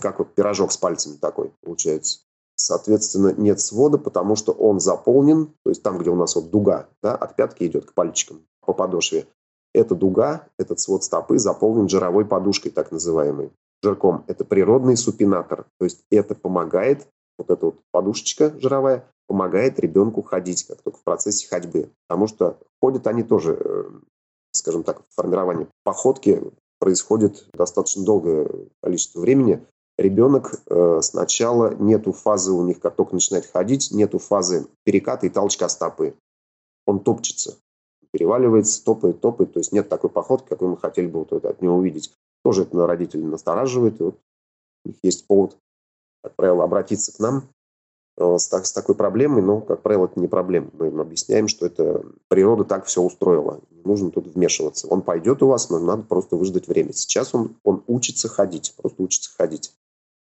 Как 0.00 0.18
вот 0.18 0.34
пирожок 0.34 0.72
с 0.72 0.76
пальцами 0.76 1.16
такой 1.16 1.52
получается. 1.62 2.20
Соответственно, 2.56 3.34
нет 3.36 3.60
свода, 3.60 3.98
потому 3.98 4.34
что 4.34 4.52
он 4.52 4.80
заполнен, 4.80 5.48
то 5.62 5.70
есть 5.70 5.82
там, 5.82 5.98
где 5.98 6.08
у 6.10 6.16
нас 6.16 6.34
вот 6.36 6.50
дуга, 6.50 6.88
да, 7.02 7.14
от 7.14 7.36
пятки 7.36 7.64
идет 7.64 7.84
к 7.84 7.92
пальчикам 7.92 8.46
по 8.64 8.72
подошве. 8.72 9.26
Эта 9.74 9.94
дуга, 9.94 10.48
этот 10.58 10.80
свод 10.80 11.04
стопы 11.04 11.38
заполнен 11.38 11.88
жировой 11.88 12.24
подушкой, 12.24 12.72
так 12.72 12.90
называемой. 12.90 13.52
Жирком. 13.82 14.24
Это 14.26 14.46
природный 14.46 14.96
супинатор. 14.96 15.66
То 15.78 15.84
есть 15.84 16.02
это 16.10 16.34
помогает, 16.34 17.06
вот 17.36 17.50
эта 17.50 17.66
вот 17.66 17.80
подушечка 17.90 18.58
жировая, 18.58 19.06
помогает 19.26 19.78
ребенку 19.78 20.22
ходить, 20.22 20.64
как 20.64 20.80
только 20.80 20.98
в 20.98 21.04
процессе 21.04 21.46
ходьбы. 21.46 21.90
Потому 22.08 22.26
что 22.26 22.58
ходят 22.80 23.06
они 23.06 23.22
тоже, 23.22 23.58
э, 23.60 23.90
скажем 24.52 24.82
так, 24.82 25.02
формирование 25.14 25.68
походки 25.84 26.42
происходит 26.78 27.46
достаточно 27.52 28.04
долгое 28.04 28.48
количество 28.82 29.20
времени. 29.20 29.66
Ребенок 29.98 30.60
э, 30.66 31.00
сначала 31.02 31.74
нету 31.74 32.12
фазы 32.12 32.52
у 32.52 32.62
них, 32.62 32.80
как 32.80 32.96
только 32.96 33.14
начинает 33.14 33.46
ходить, 33.46 33.90
нету 33.92 34.18
фазы 34.18 34.66
переката 34.84 35.26
и 35.26 35.30
толчка 35.30 35.70
стопы. 35.70 36.14
Он 36.84 37.00
топчется, 37.00 37.56
переваливается, 38.10 38.84
топает, 38.84 39.22
топает. 39.22 39.54
То 39.54 39.60
есть 39.60 39.72
нет 39.72 39.88
такой 39.88 40.10
походки, 40.10 40.48
какой 40.48 40.68
мы 40.68 40.76
хотели 40.76 41.06
бы 41.06 41.20
вот 41.20 41.32
от 41.32 41.62
него 41.62 41.76
увидеть. 41.76 42.12
Тоже 42.44 42.62
это 42.62 42.86
родителей 42.86 43.24
настораживает. 43.24 43.98
И 44.00 44.04
вот 44.04 44.18
у 44.84 44.88
них 44.88 44.98
есть 45.02 45.26
повод, 45.26 45.56
как 46.22 46.36
правило, 46.36 46.64
обратиться 46.64 47.16
к 47.16 47.18
нам 47.18 47.48
э, 48.18 48.36
с, 48.36 48.48
так, 48.48 48.66
с 48.66 48.72
такой 48.72 48.96
проблемой, 48.96 49.40
но, 49.40 49.62
как 49.62 49.80
правило, 49.80 50.04
это 50.04 50.20
не 50.20 50.28
проблема. 50.28 50.68
Мы 50.74 50.88
им 50.88 51.00
объясняем, 51.00 51.48
что 51.48 51.64
это 51.64 52.04
природа 52.28 52.64
так 52.64 52.84
все 52.84 53.00
устроила. 53.00 53.62
Не 53.70 53.80
нужно 53.80 54.10
тут 54.10 54.26
вмешиваться. 54.26 54.88
Он 54.88 55.00
пойдет 55.00 55.42
у 55.42 55.46
вас, 55.46 55.70
но 55.70 55.78
надо 55.78 56.02
просто 56.02 56.36
выждать 56.36 56.68
время. 56.68 56.92
Сейчас 56.92 57.34
он, 57.34 57.56
он 57.64 57.82
учится 57.86 58.28
ходить, 58.28 58.74
просто 58.76 59.02
учится 59.02 59.30
ходить. 59.34 59.72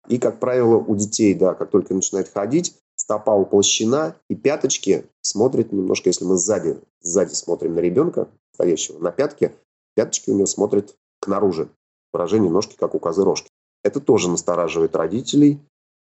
И, 0.07 0.17
как 0.17 0.39
правило, 0.39 0.77
у 0.77 0.95
детей, 0.95 1.33
да, 1.33 1.53
как 1.53 1.71
только 1.71 1.93
начинает 1.93 2.29
ходить, 2.29 2.75
стопа 2.95 3.31
уплощена, 3.31 4.15
и 4.29 4.35
пяточки 4.35 5.05
смотрят 5.21 5.71
немножко, 5.71 6.09
если 6.09 6.25
мы 6.25 6.37
сзади, 6.37 6.79
сзади 7.01 7.33
смотрим 7.33 7.75
на 7.75 7.79
ребенка, 7.79 8.29
стоящего 8.53 8.99
на 8.99 9.11
пятке, 9.11 9.55
пяточки 9.95 10.29
у 10.29 10.35
него 10.35 10.45
смотрят 10.45 10.95
к 11.19 11.27
наружу. 11.27 11.69
Выражение 12.13 12.49
ножки, 12.49 12.75
как 12.77 12.95
у 12.95 12.99
козы-рожки. 12.99 13.49
Это 13.83 13.99
тоже 13.99 14.29
настораживает 14.29 14.95
родителей. 14.95 15.59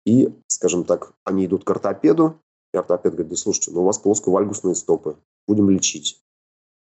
И, 0.05 0.33
скажем 0.47 0.83
так, 0.83 1.13
они 1.23 1.45
идут 1.45 1.63
к 1.63 1.69
ортопеду, 1.71 2.39
и 2.73 2.77
ортопед 2.77 3.13
говорит, 3.13 3.29
да 3.29 3.37
слушайте, 3.37 3.71
ну 3.71 3.81
у 3.81 3.85
вас 3.85 3.99
плоско-вальгусные 3.99 4.75
стопы, 4.75 5.15
будем 5.47 5.69
лечить. 5.69 6.21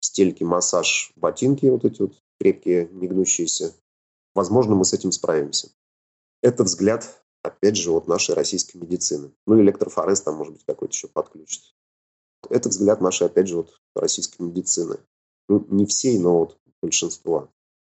Стельки, 0.00 0.42
массаж, 0.42 1.12
ботинки 1.16 1.66
вот 1.66 1.84
эти 1.84 2.00
вот 2.00 2.14
крепкие, 2.40 2.88
не 2.92 3.08
гнущиеся. 3.08 3.74
Возможно, 4.34 4.74
мы 4.74 4.84
с 4.84 4.92
этим 4.92 5.12
справимся. 5.12 5.68
Это 6.44 6.62
взгляд, 6.62 7.24
опять 7.42 7.74
же, 7.74 7.90
вот 7.90 8.06
нашей 8.06 8.34
российской 8.34 8.76
медицины. 8.76 9.32
Ну, 9.46 9.58
электрофорез 9.62 10.20
там, 10.20 10.36
может 10.36 10.52
быть, 10.52 10.64
какой-то 10.66 10.92
еще 10.92 11.08
подключит. 11.08 11.74
Это 12.50 12.68
взгляд 12.68 13.00
нашей, 13.00 13.28
опять 13.28 13.48
же, 13.48 13.56
вот 13.56 13.80
российской 13.94 14.42
медицины. 14.42 14.98
Ну, 15.48 15.64
не 15.70 15.86
всей, 15.86 16.18
но 16.18 16.40
вот 16.40 16.58
большинства. 16.82 17.48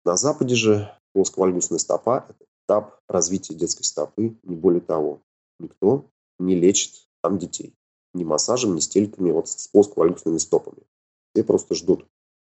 На 0.03 0.17
Западе 0.17 0.55
же 0.55 0.91
плосковальгусная 1.13 1.77
стопа– 1.77 2.25
это 2.29 2.45
этап 2.65 2.99
развития 3.07 3.53
детской 3.53 3.83
стопы, 3.83 4.35
не 4.41 4.55
более 4.55 4.81
того. 4.81 5.21
Никто 5.59 6.09
не 6.39 6.55
лечит 6.55 7.07
там 7.21 7.37
детей. 7.37 7.75
Ни 8.15 8.23
массажем, 8.23 8.73
ни 8.73 8.79
стельками 8.79 9.29
вот 9.29 9.47
с 9.47 9.67
плосковальгусными 9.67 10.39
стопами. 10.39 10.81
Все 11.35 11.43
просто 11.43 11.75
ждут 11.75 12.07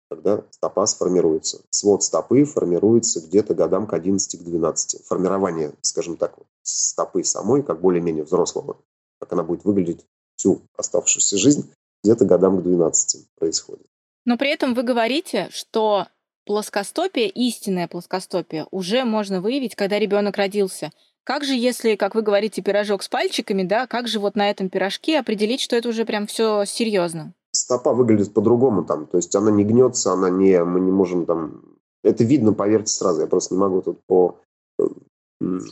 когда 0.10 0.44
стопа 0.52 0.86
сформируется. 0.86 1.62
Свод 1.70 2.04
стопы 2.04 2.46
формируется 2.46 3.22
где-то 3.22 3.54
годам 3.54 3.88
к 3.88 3.94
11-12. 3.94 5.04
Формирование, 5.06 5.74
скажем 5.82 6.18
так, 6.18 6.36
стопы 6.62 7.24
самой, 7.24 7.64
как 7.64 7.82
более-менее 7.82 8.24
взрослого, 8.24 8.78
как 9.20 9.34
она 9.34 9.44
будет 9.44 9.66
выглядеть 9.66 10.06
всю 10.36 10.62
оставшуюся 10.76 11.38
жизнь, 11.38 11.72
где-то 12.04 12.26
годам 12.26 12.60
к 12.60 12.64
12 12.64 13.28
происходит. 13.36 13.88
Но 14.26 14.38
при 14.38 14.50
этом 14.52 14.74
вы 14.74 14.84
говорите, 14.84 15.50
что 15.52 16.08
плоскостопие, 16.46 17.30
истинное 17.30 17.88
плоскостопие, 17.88 18.68
уже 18.72 19.04
можно 19.04 19.42
выявить, 19.42 19.76
когда 19.76 20.00
ребенок 20.00 20.38
родился. 20.38 20.92
Как 21.24 21.44
же, 21.44 21.54
если, 21.54 21.96
как 21.96 22.16
вы 22.16 22.22
говорите, 22.22 22.62
пирожок 22.62 23.04
с 23.04 23.10
пальчиками, 23.10 23.64
да, 23.64 23.86
как 23.86 24.08
же 24.08 24.20
вот 24.20 24.36
на 24.36 24.50
этом 24.50 24.70
пирожке 24.70 25.20
определить, 25.20 25.60
что 25.60 25.76
это 25.76 25.90
уже 25.90 26.06
прям 26.06 26.26
все 26.26 26.64
серьезно? 26.66 27.34
Стопа 27.58 27.94
выглядит 27.94 28.34
по-другому 28.34 28.84
там. 28.84 29.08
То 29.08 29.18
есть 29.18 29.36
она 29.36 29.52
не 29.52 29.64
гнется, 29.64 30.14
она 30.14 30.30
не, 30.30 30.64
мы 30.64 30.80
не 30.80 30.92
можем 30.92 31.26
там... 31.26 31.64
Это 32.04 32.24
видно, 32.24 32.54
поверьте, 32.54 32.92
сразу. 32.92 33.22
Я 33.22 33.28
просто 33.28 33.56
не 33.56 33.60
могу 33.60 33.82
тут 33.82 34.00
по 34.08 34.40
э, 34.80 34.84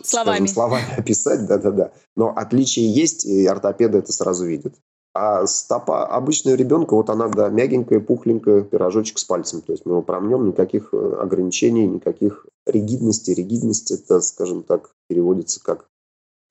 словами, 0.04 0.48
скажем, 0.48 0.48
словами 0.48 0.86
описать, 0.98 1.48
да-да-да. 1.48 1.92
Но 2.16 2.34
отличие 2.36 2.92
есть, 2.92 3.26
и 3.26 3.46
ортопеды 3.46 4.00
это 4.00 4.12
сразу 4.12 4.46
видят. 4.46 4.76
А 5.14 5.48
стопа 5.48 6.06
обычного 6.06 6.56
ребенка, 6.56 6.94
вот 6.94 7.10
она, 7.10 7.30
да, 7.30 7.48
мягенькая, 7.48 8.02
пухленькая, 8.02 8.64
пирожочек 8.64 9.18
с 9.18 9.24
пальцем. 9.24 9.62
То 9.62 9.72
есть 9.72 9.86
мы 9.86 9.94
его 9.94 10.02
промнем, 10.02 10.48
никаких 10.48 10.94
э, 10.94 11.16
ограничений, 11.22 11.88
никаких 11.88 12.46
ригидности. 12.66 13.32
Ригидность 13.32 13.92
это, 13.92 14.20
скажем 14.20 14.64
так, 14.64 14.92
переводится 15.08 15.64
как 15.64 15.86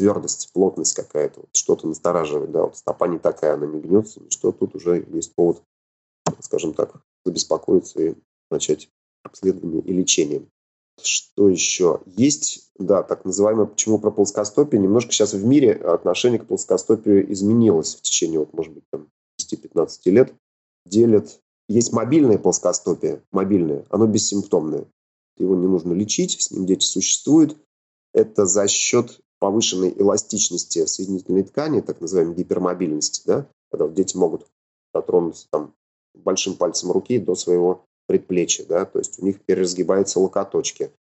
твердость, 0.04 0.50
плотность 0.52 0.92
какая-то, 0.92 1.40
вот 1.40 1.48
что-то 1.54 1.86
настораживает, 1.86 2.50
да, 2.52 2.64
вот 2.64 2.76
стопа 2.76 3.08
не 3.08 3.18
такая, 3.18 3.54
она 3.54 3.64
не 3.64 3.80
гнется, 3.80 4.20
что 4.28 4.52
тут 4.52 4.74
уже 4.74 5.06
есть 5.10 5.34
повод, 5.34 5.62
скажем 6.40 6.74
так, 6.74 7.00
забеспокоиться 7.24 8.02
и 8.02 8.14
начать 8.50 8.90
обследование 9.22 9.80
и 9.80 9.92
лечение. 9.94 10.46
Что 11.02 11.48
еще? 11.48 12.02
Есть, 12.04 12.70
да, 12.78 13.02
так 13.02 13.24
называемое, 13.24 13.64
почему 13.64 13.98
про 13.98 14.10
плоскостопие, 14.10 14.80
немножко 14.80 15.10
сейчас 15.10 15.32
в 15.32 15.44
мире 15.44 15.72
отношение 15.72 16.38
к 16.38 16.46
плоскостопию 16.46 17.32
изменилось 17.32 17.94
в 17.94 18.02
течение, 18.02 18.40
вот, 18.40 18.52
может 18.52 18.74
быть, 18.74 18.84
там, 18.90 19.08
10-15 19.40 20.10
лет. 20.10 20.34
Делят, 20.84 21.40
есть 21.66 21.94
мобильное 21.94 22.36
плоскостопие, 22.36 23.22
мобильное, 23.32 23.86
оно 23.88 24.06
бессимптомное. 24.06 24.84
Его 25.38 25.56
не 25.56 25.66
нужно 25.66 25.94
лечить, 25.94 26.42
с 26.42 26.50
ним 26.50 26.66
дети 26.66 26.84
существуют. 26.84 27.56
Это 28.12 28.44
за 28.44 28.68
счет 28.68 29.23
повышенной 29.44 29.92
эластичности 29.94 30.86
соединительной 30.86 31.42
ткани, 31.42 31.82
так 31.82 32.00
называемой 32.00 32.34
гипермобильности, 32.34 33.20
да, 33.26 33.46
когда 33.70 33.88
дети 33.88 34.16
могут 34.16 34.46
дотронуться 34.94 35.48
там 35.50 35.74
большим 36.14 36.54
пальцем 36.56 36.90
руки 36.92 37.18
до 37.18 37.34
своего 37.34 37.84
предплечья, 38.06 38.64
да, 38.64 38.86
то 38.86 39.00
есть 39.00 39.18
у 39.18 39.26
них 39.26 39.42
переразгибаются 39.42 40.18
локоточки. 40.18 40.92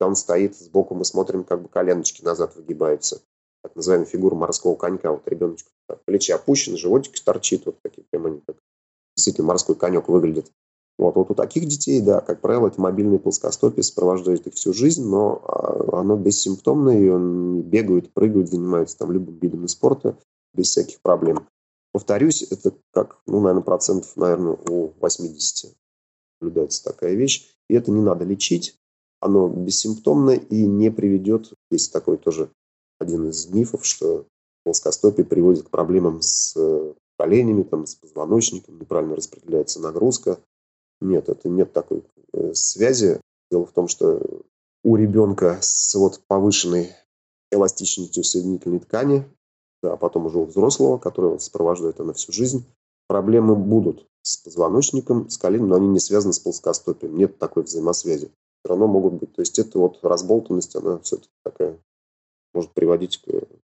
Он 0.00 0.16
стоит 0.16 0.56
сбоку, 0.56 0.94
мы 0.94 1.04
смотрим, 1.04 1.44
как 1.44 1.60
бы 1.60 1.68
коленочки 1.68 2.24
назад 2.24 2.56
выгибаются. 2.56 3.20
Так 3.62 3.76
называемая 3.76 4.08
фигура 4.08 4.34
морского 4.34 4.76
конька. 4.76 5.12
Вот 5.12 5.28
ребеночек 5.28 5.68
плечи 6.06 6.30
опущены, 6.30 6.78
животик 6.78 7.20
торчит, 7.22 7.66
вот 7.66 7.82
такие 7.82 8.06
прямо 8.10 8.30
они 8.30 8.40
как 8.46 8.56
действительно 9.14 9.48
морской 9.48 9.74
конек 9.74 10.08
выглядит. 10.08 10.50
Вот, 11.00 11.14
вот 11.14 11.30
у 11.30 11.34
таких 11.34 11.64
детей, 11.64 12.02
да, 12.02 12.20
как 12.20 12.42
правило, 12.42 12.66
это 12.66 12.78
мобильные 12.78 13.18
плоскостопие 13.18 13.82
сопровождают 13.82 14.46
их 14.46 14.52
всю 14.52 14.74
жизнь, 14.74 15.02
но 15.02 15.42
а, 15.46 16.00
оно 16.00 16.14
бессимптомное, 16.14 17.00
и 17.00 17.08
он 17.08 17.62
бегает, 17.62 18.12
прыгает, 18.12 18.50
занимается 18.50 18.98
там 18.98 19.10
любым 19.10 19.38
видом 19.38 19.66
спорта 19.66 20.18
без 20.52 20.66
всяких 20.66 21.00
проблем. 21.00 21.48
Повторюсь, 21.92 22.42
это 22.42 22.74
как, 22.92 23.18
ну, 23.26 23.40
наверное, 23.40 23.62
процентов, 23.62 24.14
наверное, 24.16 24.58
у 24.68 24.92
80 25.00 25.74
наблюдается 26.42 26.84
такая 26.84 27.14
вещь. 27.14 27.48
И 27.70 27.74
это 27.74 27.90
не 27.90 28.02
надо 28.02 28.26
лечить, 28.26 28.76
оно 29.20 29.48
бессимптомно 29.48 30.32
и 30.32 30.66
не 30.66 30.90
приведет, 30.90 31.54
есть 31.70 31.94
такой 31.94 32.18
тоже 32.18 32.50
один 32.98 33.26
из 33.26 33.48
мифов, 33.48 33.86
что 33.86 34.26
плоскостопие 34.64 35.24
приводит 35.24 35.62
к 35.62 35.70
проблемам 35.70 36.20
с 36.20 36.54
коленями, 37.18 37.62
там, 37.62 37.86
с 37.86 37.94
позвоночником, 37.94 38.78
неправильно 38.78 39.16
распределяется 39.16 39.80
нагрузка, 39.80 40.40
нет, 41.00 41.28
это 41.28 41.48
нет 41.48 41.72
такой 41.72 42.04
э, 42.32 42.54
связи. 42.54 43.20
Дело 43.50 43.66
в 43.66 43.72
том, 43.72 43.88
что 43.88 44.20
у 44.84 44.96
ребенка 44.96 45.58
с 45.60 45.94
вот 45.94 46.20
повышенной 46.26 46.92
эластичностью 47.50 48.22
соединительной 48.22 48.80
ткани, 48.80 49.24
а 49.82 49.96
потом 49.96 50.26
уже 50.26 50.38
у 50.38 50.44
взрослого, 50.44 50.98
который 50.98 51.40
сопровождает 51.40 51.96
это 51.96 52.04
на 52.04 52.12
всю 52.12 52.32
жизнь, 52.32 52.64
проблемы 53.08 53.56
будут 53.56 54.06
с 54.22 54.36
позвоночником, 54.36 55.30
с 55.30 55.38
коленом, 55.38 55.68
но 55.68 55.76
они 55.76 55.88
не 55.88 56.00
связаны 56.00 56.32
с 56.32 56.38
плоскостопием. 56.38 57.16
Нет 57.16 57.38
такой 57.38 57.64
взаимосвязи. 57.64 58.26
Все 58.62 58.68
равно 58.68 58.86
могут 58.86 59.14
быть. 59.14 59.34
То 59.34 59.40
есть 59.40 59.58
это 59.58 59.78
вот 59.78 59.98
разболтанность, 60.02 60.76
она 60.76 60.98
все-таки 60.98 61.30
такая 61.42 61.78
может 62.52 62.72
приводить 62.72 63.22
к 63.22 63.30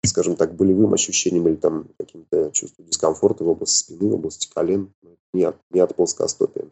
скажем 0.07 0.35
так, 0.35 0.55
болевым 0.55 0.93
ощущениям 0.93 1.47
или 1.47 1.55
там 1.55 1.87
каким-то 1.97 2.51
чувством 2.51 2.85
дискомфорта 2.85 3.43
в 3.43 3.49
области 3.49 3.77
спины, 3.77 4.09
в 4.09 4.15
области 4.15 4.49
колен, 4.53 4.93
не 5.33 5.43
от, 5.43 5.57
не 5.71 5.79
от 5.79 5.95
плоскостопия. 5.95 6.69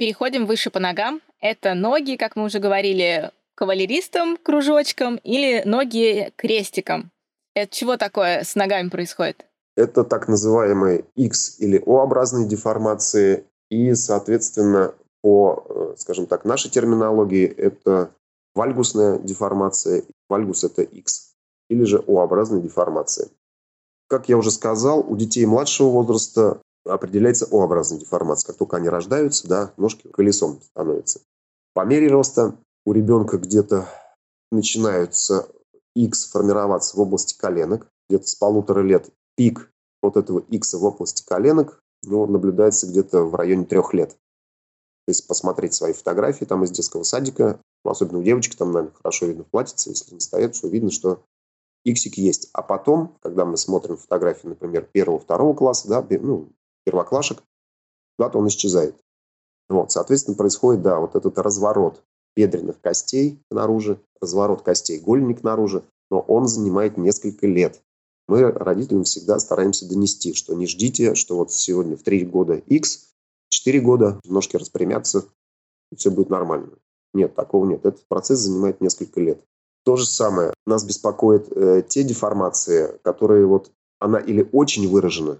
Переходим 0.00 0.46
выше 0.46 0.70
по 0.70 0.80
ногам. 0.80 1.20
Это 1.42 1.74
ноги, 1.74 2.16
как 2.16 2.34
мы 2.34 2.44
уже 2.44 2.58
говорили, 2.58 3.32
кавалеристом, 3.54 4.38
кружочком 4.38 5.16
или 5.16 5.62
ноги 5.66 6.32
крестиком. 6.36 7.10
Это 7.54 7.70
чего 7.70 7.98
такое 7.98 8.42
с 8.42 8.54
ногами 8.54 8.88
происходит? 8.88 9.44
Это 9.76 10.04
так 10.04 10.26
называемые 10.26 11.04
X 11.16 11.60
или 11.60 11.82
O-образные 11.84 12.48
деформации. 12.48 13.44
И, 13.68 13.92
соответственно, 13.92 14.94
по, 15.20 15.66
э, 15.68 15.94
скажем 15.98 16.24
так, 16.24 16.46
нашей 16.46 16.70
терминологии 16.70 17.46
это 17.46 18.10
вальгусная 18.54 19.18
деформация. 19.18 20.04
Вальгус– 20.30 20.64
это 20.64 20.80
X. 20.80 21.34
Или 21.68 21.84
же 21.84 22.02
O-образная 22.06 22.62
деформация. 22.62 23.28
Как 24.08 24.30
я 24.30 24.38
уже 24.38 24.50
сказал, 24.50 25.00
у 25.00 25.14
детей 25.14 25.44
младшего 25.44 25.90
возраста 25.90 26.62
определяется 26.84 27.46
O-образная 27.50 28.00
деформация. 28.00 28.48
Как 28.48 28.56
только 28.56 28.76
они 28.76 28.88
рождаются, 28.88 29.48
да, 29.48 29.72
ножки 29.76 30.08
колесом 30.08 30.60
становятся. 30.62 31.20
По 31.74 31.84
мере 31.84 32.08
роста 32.08 32.56
у 32.84 32.92
ребенка 32.92 33.38
где-то 33.38 33.88
начинаются 34.50 35.48
X 35.94 36.30
формироваться 36.30 36.96
в 36.96 37.00
области 37.00 37.36
коленок. 37.36 37.88
Где-то 38.08 38.26
с 38.26 38.34
полутора 38.34 38.80
лет 38.80 39.10
пик 39.36 39.70
вот 40.02 40.16
этого 40.16 40.40
X 40.40 40.74
в 40.74 40.84
области 40.84 41.24
коленок 41.24 41.80
ну, 42.02 42.26
наблюдается 42.26 42.86
где-то 42.86 43.24
в 43.24 43.34
районе 43.34 43.64
трех 43.64 43.92
лет. 43.94 44.16
Если 45.06 45.26
посмотреть 45.26 45.74
свои 45.74 45.92
фотографии 45.92 46.44
там 46.44 46.64
из 46.64 46.70
детского 46.70 47.02
садика, 47.02 47.60
особенно 47.84 48.18
у 48.18 48.22
девочек, 48.22 48.56
там, 48.56 48.72
наверное, 48.72 48.94
хорошо 48.96 49.26
видно 49.26 49.44
платьице, 49.44 49.90
если 49.90 50.14
не 50.14 50.20
стоят, 50.20 50.54
все 50.54 50.68
видно, 50.68 50.90
что 50.90 51.24
иксик 51.84 52.16
есть. 52.16 52.50
А 52.52 52.62
потом, 52.62 53.16
когда 53.22 53.44
мы 53.44 53.56
смотрим 53.56 53.96
фотографии, 53.96 54.48
например, 54.48 54.88
первого, 54.92 55.18
второго 55.18 55.54
класса, 55.54 55.88
да, 55.88 56.06
ну, 56.18 56.50
первоклашек, 56.84 57.42
куда-то 58.16 58.38
он 58.38 58.48
исчезает. 58.48 58.96
Вот, 59.68 59.92
соответственно, 59.92 60.36
происходит, 60.36 60.82
да, 60.82 60.98
вот 60.98 61.14
этот 61.14 61.38
разворот 61.38 62.02
бедренных 62.36 62.80
костей 62.80 63.40
наружу, 63.50 64.00
разворот 64.20 64.62
костей 64.62 64.98
голенек 64.98 65.42
наружу, 65.42 65.84
но 66.10 66.20
он 66.20 66.48
занимает 66.48 66.96
несколько 66.96 67.46
лет. 67.46 67.82
Мы 68.28 68.50
родителям 68.50 69.04
всегда 69.04 69.38
стараемся 69.38 69.88
донести, 69.88 70.34
что 70.34 70.54
не 70.54 70.66
ждите, 70.66 71.14
что 71.14 71.36
вот 71.36 71.52
сегодня 71.52 71.96
в 71.96 72.02
3 72.02 72.24
года 72.26 72.54
X, 72.54 73.10
4 73.48 73.80
года 73.80 74.20
ножки 74.24 74.56
распрямятся, 74.56 75.24
и 75.90 75.96
все 75.96 76.10
будет 76.10 76.30
нормально. 76.30 76.70
Нет, 77.12 77.34
такого 77.34 77.66
нет. 77.66 77.84
Этот 77.84 78.06
процесс 78.06 78.38
занимает 78.40 78.80
несколько 78.80 79.20
лет. 79.20 79.44
То 79.84 79.96
же 79.96 80.06
самое. 80.06 80.52
Нас 80.66 80.84
беспокоят 80.84 81.50
э, 81.50 81.82
те 81.88 82.04
деформации, 82.04 82.98
которые 83.02 83.46
вот 83.46 83.72
она 83.98 84.18
или 84.18 84.48
очень 84.52 84.88
выражена, 84.88 85.38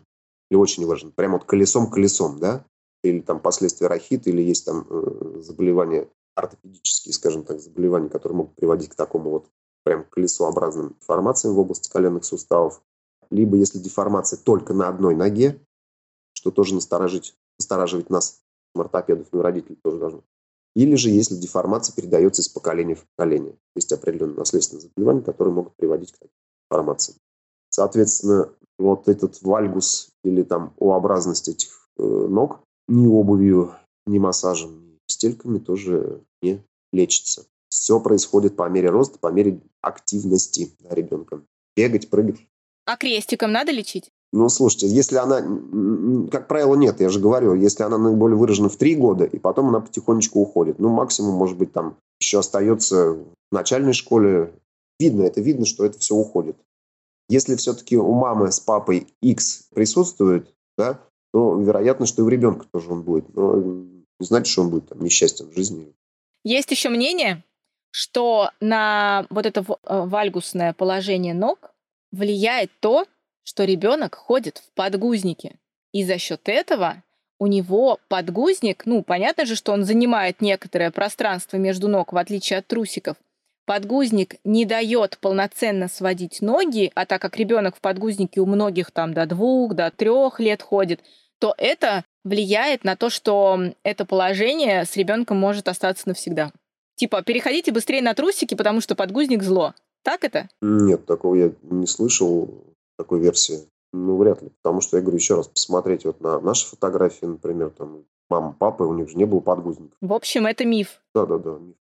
или 0.50 0.58
очень 0.58 0.84
выражена, 0.84 1.12
прямо 1.12 1.34
вот 1.34 1.44
колесом-колесом, 1.44 2.38
да, 2.38 2.64
или 3.02 3.20
там 3.20 3.40
последствия 3.40 3.86
рахита, 3.86 4.30
или 4.30 4.42
есть 4.42 4.66
там 4.66 4.86
э, 4.90 5.40
заболевания 5.40 6.08
ортопедические, 6.34 7.12
скажем 7.12 7.44
так, 7.44 7.60
заболевания, 7.60 8.08
которые 8.08 8.36
могут 8.38 8.54
приводить 8.54 8.90
к 8.90 8.94
такому 8.94 9.30
вот 9.30 9.46
прям 9.84 10.04
колесообразным 10.04 10.96
деформациям 11.00 11.54
в 11.54 11.58
области 11.58 11.90
коленных 11.90 12.24
суставов. 12.24 12.82
Либо 13.30 13.56
если 13.56 13.78
деформация 13.78 14.38
только 14.38 14.74
на 14.74 14.88
одной 14.88 15.14
ноге, 15.14 15.60
что 16.32 16.50
тоже 16.50 16.74
насторожить, 16.74 17.34
настораживает 17.58 18.10
нас, 18.10 18.40
ортопедов, 18.74 19.28
ну 19.32 19.40
и 19.40 19.42
родителей 19.42 19.78
тоже 19.82 19.98
должно. 19.98 20.22
Или 20.76 20.94
же 20.94 21.10
если 21.10 21.34
деформация 21.36 21.94
передается 21.94 22.42
из 22.42 22.48
поколения 22.48 22.94
в 22.94 23.04
поколение. 23.16 23.56
Есть 23.74 23.92
определенные 23.92 24.36
наследственные 24.36 24.82
заболевания, 24.82 25.22
которые 25.22 25.52
могут 25.52 25.74
приводить 25.76 26.12
к 26.12 26.18
такой 26.18 26.30
деформации. 26.70 27.14
Соответственно, 27.70 28.50
вот 28.78 29.08
этот 29.08 29.40
вальгус 29.42 30.10
или 30.24 30.42
там 30.42 30.74
O-образность 30.78 31.48
этих 31.48 31.88
э, 31.98 32.02
ног 32.02 32.60
ни 32.88 33.06
обувью, 33.06 33.74
ни 34.06 34.18
массажем, 34.18 34.72
ни 34.80 34.98
стельками 35.06 35.58
тоже 35.58 36.22
не 36.42 36.62
лечится. 36.92 37.46
Все 37.68 38.00
происходит 38.00 38.56
по 38.56 38.68
мере 38.68 38.90
роста, 38.90 39.18
по 39.18 39.28
мере 39.28 39.60
активности 39.80 40.72
да, 40.80 40.94
ребенка. 40.94 41.42
Бегать, 41.76 42.10
прыгать. 42.10 42.40
А 42.84 42.96
крестиком 42.96 43.52
надо 43.52 43.70
лечить? 43.70 44.10
Ну, 44.32 44.48
слушайте, 44.48 44.88
если 44.88 45.16
она, 45.16 45.40
как 46.30 46.46
правило, 46.48 46.74
нет, 46.76 47.00
я 47.00 47.08
же 47.08 47.20
говорю, 47.20 47.54
если 47.54 47.82
она 47.82 47.98
наиболее 47.98 48.36
выражена 48.36 48.68
в 48.68 48.76
три 48.76 48.94
года, 48.94 49.24
и 49.24 49.38
потом 49.38 49.68
она 49.68 49.80
потихонечку 49.80 50.40
уходит. 50.40 50.78
Ну, 50.78 50.88
максимум, 50.88 51.34
может 51.34 51.58
быть, 51.58 51.72
там 51.72 51.96
еще 52.20 52.38
остается 52.38 53.14
в 53.14 53.26
начальной 53.52 53.92
школе. 53.92 54.52
Видно, 55.00 55.22
это 55.22 55.40
видно, 55.40 55.66
что 55.66 55.84
это 55.84 55.98
все 55.98 56.14
уходит. 56.14 56.56
Если 57.30 57.54
все-таки 57.54 57.96
у 57.96 58.12
мамы 58.12 58.50
с 58.50 58.58
папой 58.58 59.06
X 59.22 59.68
присутствует, 59.72 60.52
да, 60.76 61.00
то 61.32 61.54
вероятно, 61.60 62.04
что 62.04 62.22
и 62.22 62.24
у 62.24 62.28
ребенка 62.28 62.66
тоже 62.72 62.90
он 62.90 63.02
будет. 63.02 63.32
Но 63.36 63.54
не 63.56 64.04
значит, 64.18 64.50
что 64.50 64.62
он 64.62 64.70
будет 64.70 64.88
там, 64.88 65.00
несчастен 65.00 65.48
в 65.48 65.54
жизни. 65.54 65.94
Есть 66.42 66.72
еще 66.72 66.88
мнение, 66.88 67.44
что 67.92 68.50
на 68.60 69.26
вот 69.30 69.46
это 69.46 69.60
э, 69.60 70.06
вальгусное 70.06 70.72
положение 70.72 71.32
ног 71.32 71.72
влияет 72.10 72.72
то, 72.80 73.06
что 73.44 73.62
ребенок 73.62 74.16
ходит 74.16 74.58
в 74.58 74.72
подгузнике. 74.74 75.56
И 75.92 76.04
за 76.04 76.18
счет 76.18 76.48
этого 76.48 77.02
у 77.38 77.46
него 77.46 78.00
подгузник, 78.08 78.86
ну, 78.86 79.04
понятно 79.04 79.46
же, 79.46 79.54
что 79.54 79.72
он 79.72 79.84
занимает 79.84 80.40
некоторое 80.40 80.90
пространство 80.90 81.58
между 81.58 81.86
ног, 81.86 82.12
в 82.12 82.16
отличие 82.16 82.58
от 82.58 82.66
трусиков. 82.66 83.16
Подгузник 83.70 84.34
не 84.42 84.64
дает 84.64 85.16
полноценно 85.20 85.86
сводить 85.86 86.42
ноги, 86.42 86.90
а 86.96 87.06
так 87.06 87.22
как 87.22 87.36
ребенок 87.36 87.76
в 87.76 87.80
подгузнике 87.80 88.40
у 88.40 88.46
многих 88.46 88.90
там 88.90 89.14
до 89.14 89.26
двух, 89.26 89.74
до 89.74 89.92
трех 89.92 90.40
лет 90.40 90.60
ходит, 90.60 91.02
то 91.38 91.54
это 91.56 92.04
влияет 92.24 92.82
на 92.82 92.96
то, 92.96 93.10
что 93.10 93.60
это 93.84 94.04
положение 94.04 94.84
с 94.84 94.96
ребенком 94.96 95.36
может 95.36 95.68
остаться 95.68 96.08
навсегда. 96.08 96.50
Типа, 96.96 97.22
переходите 97.22 97.70
быстрее 97.70 98.02
на 98.02 98.12
трусики, 98.14 98.56
потому 98.56 98.80
что 98.80 98.96
подгузник 98.96 99.44
зло. 99.44 99.72
Так 100.02 100.24
это? 100.24 100.48
Нет, 100.60 101.06
такого 101.06 101.36
я 101.36 101.52
не 101.62 101.86
слышал, 101.86 102.74
такой 102.98 103.20
версии. 103.20 103.68
Ну, 103.92 104.16
вряд 104.16 104.42
ли. 104.42 104.48
Потому 104.64 104.80
что, 104.80 104.96
я 104.96 105.00
говорю 105.00 105.18
еще 105.18 105.36
раз, 105.36 105.46
посмотреть 105.46 106.04
вот 106.04 106.20
на 106.20 106.40
наши 106.40 106.66
фотографии, 106.66 107.26
например, 107.26 107.70
там, 107.70 108.02
мама, 108.28 108.52
папа, 108.58 108.82
у 108.82 108.94
них 108.94 109.08
же 109.10 109.16
не 109.16 109.26
было 109.26 109.38
подгузников. 109.38 109.96
В 110.00 110.12
общем, 110.12 110.46
это 110.48 110.64
миф. 110.64 111.00
Да-да-да, 111.14 111.50
миф. 111.50 111.76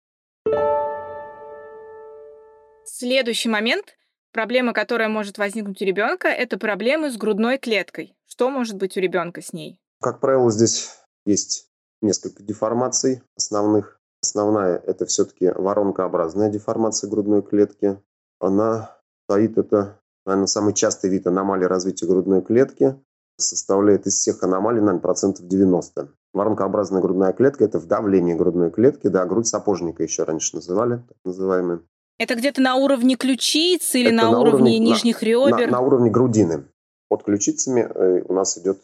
Следующий 2.99 3.47
момент, 3.47 3.95
проблема, 4.33 4.73
которая 4.73 5.07
может 5.07 5.37
возникнуть 5.37 5.79
у 5.79 5.85
ребенка, 5.85 6.29
это 6.29 6.57
проблемы 6.57 7.11
с 7.11 7.15
грудной 7.15 7.59
клеткой. 7.59 8.17
Что 8.25 8.49
может 8.49 8.75
быть 8.75 8.97
у 8.97 8.99
ребенка 8.99 9.43
с 9.43 9.53
ней? 9.53 9.79
Как 10.01 10.19
правило, 10.19 10.49
здесь 10.49 10.95
есть 11.23 11.69
несколько 12.01 12.41
деформаций 12.41 13.21
основных. 13.35 14.01
Основная– 14.23 14.77
это 14.87 15.05
все-таки 15.05 15.45
воронкообразная 15.45 16.49
деформация 16.49 17.07
грудной 17.07 17.43
клетки. 17.43 18.01
Она 18.39 18.97
стоит, 19.25 19.59
это, 19.59 20.01
наверное, 20.25 20.47
самый 20.47 20.73
частый 20.73 21.11
вид 21.11 21.27
аномалии 21.27 21.65
развития 21.65 22.07
грудной 22.07 22.41
клетки. 22.41 22.95
Составляет 23.37 24.07
из 24.07 24.15
всех 24.15 24.41
аномалий, 24.41 24.79
наверное, 24.79 25.01
процентов 25.01 25.47
90. 25.47 26.09
Воронкообразная 26.33 27.03
грудная 27.03 27.33
клетка– 27.33 27.63
это 27.65 27.77
вдавление 27.77 28.35
грудной 28.35 28.71
клетки, 28.71 29.05
да, 29.05 29.23
грудь 29.27 29.45
сапожника 29.45 30.01
еще 30.01 30.23
раньше 30.23 30.55
называли, 30.55 31.03
так 31.07 31.17
называемые. 31.23 31.81
Это 32.17 32.35
где-то 32.35 32.61
на 32.61 32.75
уровне 32.75 33.15
ключиц 33.15 33.93
или 33.95 34.09
на, 34.09 34.23
на 34.23 34.39
уровне, 34.39 34.49
уровне 34.49 34.79
нижних 34.79 35.21
ребер? 35.21 35.67
На, 35.67 35.67
на 35.67 35.81
уровне 35.81 36.09
грудины. 36.09 36.65
Под 37.09 37.23
ключицами 37.23 37.81
э, 37.81 38.23
у 38.27 38.33
нас 38.33 38.57
идет 38.57 38.79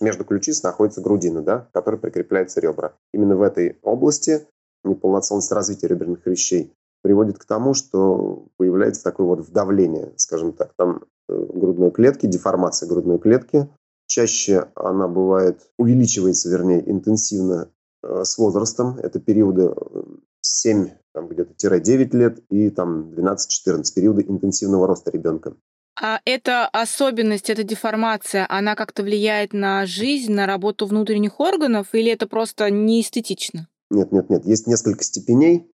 между 0.00 0.24
ключиц 0.24 0.62
находится 0.62 1.00
грудина, 1.00 1.42
да, 1.42 1.60
к 1.60 1.72
которой 1.72 1.96
прикрепляются 1.96 2.60
ребра. 2.60 2.92
Именно 3.12 3.36
в 3.36 3.42
этой 3.42 3.78
области 3.82 4.46
неполноценность 4.84 5.52
развития 5.52 5.88
реберных 5.88 6.22
хрящей 6.22 6.72
приводит 7.02 7.38
к 7.38 7.44
тому, 7.44 7.74
что 7.74 8.46
появляется 8.56 9.02
такое 9.02 9.26
вот 9.26 9.40
вдавление, 9.40 10.12
скажем 10.16 10.52
так, 10.52 10.72
там 10.76 11.04
э, 11.28 11.46
грудной 11.54 11.90
клетки, 11.90 12.26
деформация 12.26 12.88
грудной 12.88 13.18
клетки. 13.18 13.68
Чаще 14.06 14.68
она 14.74 15.08
бывает, 15.08 15.70
увеличивается, 15.78 16.48
вернее, 16.48 16.88
интенсивно 16.90 17.70
э, 18.02 18.24
с 18.24 18.38
возрастом. 18.38 18.98
Это 18.98 19.20
периоды 19.20 19.74
7 20.40 20.86
э, 20.86 20.98
там, 21.12 21.28
где-то 21.28 21.80
9 21.80 22.14
лет 22.14 22.38
и 22.50 22.70
там 22.70 23.10
12-14 23.10 23.82
периоды 23.94 24.24
интенсивного 24.28 24.86
роста 24.86 25.10
ребенка. 25.10 25.54
А 26.00 26.20
эта 26.24 26.66
особенность, 26.66 27.50
эта 27.50 27.64
деформация, 27.64 28.46
она 28.48 28.76
как-то 28.76 29.02
влияет 29.02 29.52
на 29.52 29.84
жизнь, 29.84 30.32
на 30.32 30.46
работу 30.46 30.86
внутренних 30.86 31.40
органов, 31.40 31.88
или 31.92 32.12
это 32.12 32.28
просто 32.28 32.70
неэстетично? 32.70 33.68
Нет, 33.90 34.12
нет, 34.12 34.30
нет. 34.30 34.46
Есть 34.46 34.66
несколько 34.68 35.02
степеней. 35.02 35.68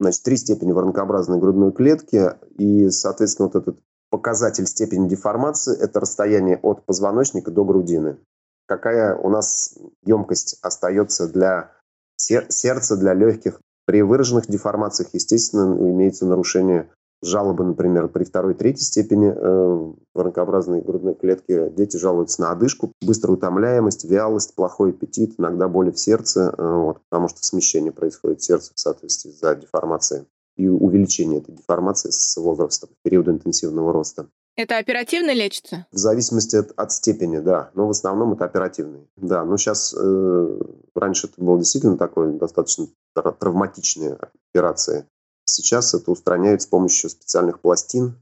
Значит, 0.00 0.22
три 0.22 0.36
степени 0.36 0.72
воронкообразной 0.72 1.38
грудной 1.38 1.72
клетки. 1.72 2.32
И, 2.56 2.88
соответственно, 2.88 3.50
вот 3.52 3.56
этот 3.56 3.80
показатель 4.10 4.66
степени 4.66 5.08
деформации– 5.08 5.76
это 5.80 6.00
расстояние 6.00 6.58
от 6.62 6.86
позвоночника 6.86 7.50
до 7.50 7.64
грудины. 7.64 8.18
Какая 8.66 9.16
у 9.16 9.28
нас 9.28 9.76
емкость 10.04 10.58
остается 10.62 11.28
для 11.28 11.72
сердца, 12.16 12.96
для 12.96 13.14
легких. 13.14 13.60
При 13.88 14.02
выраженных 14.02 14.48
деформациях, 14.48 15.14
естественно, 15.14 15.74
имеется 15.74 16.26
нарушение 16.26 16.90
жалобы, 17.22 17.64
например, 17.64 18.08
при 18.08 18.24
второй, 18.24 18.52
третьей 18.52 18.84
степени 18.84 19.32
э, 19.34 19.92
воронкообразной 20.14 20.82
грудной 20.82 21.14
клетки 21.14 21.70
дети 21.70 21.96
жалуются 21.96 22.42
на 22.42 22.50
одышку, 22.50 22.92
быструю 23.00 23.38
утомляемость, 23.38 24.04
вялость, 24.04 24.54
плохой 24.54 24.90
аппетит, 24.90 25.36
иногда 25.38 25.68
боли 25.68 25.90
в 25.90 25.98
сердце, 25.98 26.54
э, 26.58 26.70
вот, 26.70 26.98
потому 27.08 27.28
что 27.28 27.42
смещение 27.42 27.90
происходит 27.90 28.42
в 28.42 28.44
сердце 28.44 28.72
в 28.74 28.78
соответствии 28.78 29.30
за 29.30 29.54
деформацией 29.54 30.26
и 30.58 30.68
увеличение 30.68 31.38
этой 31.38 31.54
деформации 31.54 32.10
с 32.10 32.36
возрастом, 32.36 32.90
в 32.90 33.02
период 33.02 33.26
интенсивного 33.28 33.94
роста. 33.94 34.28
Это 34.58 34.78
оперативно 34.78 35.32
лечится? 35.32 35.86
В 35.92 35.98
зависимости 35.98 36.56
от, 36.56 36.72
от 36.76 36.90
степени, 36.90 37.38
да. 37.38 37.70
Но 37.74 37.86
в 37.86 37.90
основном 37.90 38.32
это 38.32 38.44
оперативный. 38.44 39.08
Да, 39.16 39.44
но 39.44 39.56
сейчас 39.56 39.94
э, 39.96 40.60
раньше 40.96 41.28
это 41.28 41.40
было 41.40 41.58
действительно 41.58 41.96
такой 41.96 42.32
достаточно 42.32 42.88
травматичная 43.14 44.18
операция. 44.50 45.08
Сейчас 45.44 45.94
это 45.94 46.10
устраняют 46.10 46.62
с 46.62 46.66
помощью 46.66 47.08
специальных 47.08 47.60
пластин 47.60 48.20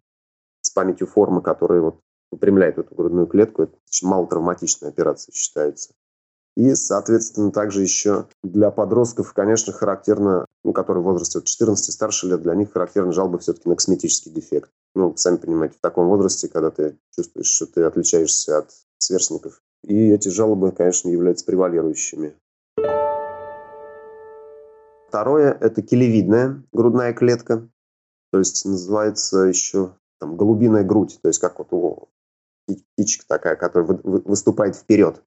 с 0.60 0.68
памятью 0.68 1.06
формы, 1.06 1.40
которые 1.40 1.80
вот 1.80 2.00
выпрямляют 2.30 2.76
эту 2.76 2.94
грудную 2.94 3.26
клетку. 3.28 3.62
Это 3.62 3.72
очень 3.88 4.06
малотравматичная 4.06 4.90
операция 4.90 5.32
считается. 5.32 5.94
И, 6.56 6.74
соответственно, 6.74 7.52
также 7.52 7.82
еще 7.82 8.26
для 8.42 8.70
подростков, 8.70 9.34
конечно, 9.34 9.74
характерно, 9.74 10.46
ну, 10.64 10.72
которые 10.72 11.02
в 11.02 11.06
возрасте 11.06 11.38
от 11.38 11.44
14 11.44 11.88
и 11.88 11.92
старше 11.92 12.28
лет, 12.28 12.42
для 12.42 12.54
них 12.54 12.72
характерна 12.72 13.12
жалоба 13.12 13.38
все-таки 13.38 13.68
на 13.68 13.74
косметический 13.74 14.32
дефект. 14.32 14.70
Ну, 14.94 15.14
сами 15.16 15.36
понимаете, 15.36 15.76
в 15.76 15.82
таком 15.82 16.08
возрасте, 16.08 16.48
когда 16.48 16.70
ты 16.70 16.98
чувствуешь, 17.14 17.46
что 17.46 17.66
ты 17.66 17.82
отличаешься 17.82 18.58
от 18.58 18.70
сверстников. 18.98 19.60
И 19.84 20.08
эти 20.08 20.30
жалобы, 20.30 20.72
конечно, 20.72 21.10
являются 21.10 21.44
превалирующими. 21.44 22.34
Второе– 25.08 25.56
это 25.60 25.82
келевидная 25.82 26.62
грудная 26.72 27.12
клетка. 27.12 27.68
То 28.32 28.38
есть 28.38 28.64
называется 28.64 29.40
еще 29.40 29.92
там, 30.18 30.36
голубиная 30.36 30.84
грудь. 30.84 31.18
То 31.22 31.28
есть 31.28 31.38
как 31.38 31.58
вот 31.58 31.68
у 31.72 32.08
птичка 32.94 33.24
такая, 33.28 33.56
которая 33.56 34.00
выступает 34.02 34.74
вперед. 34.74 35.22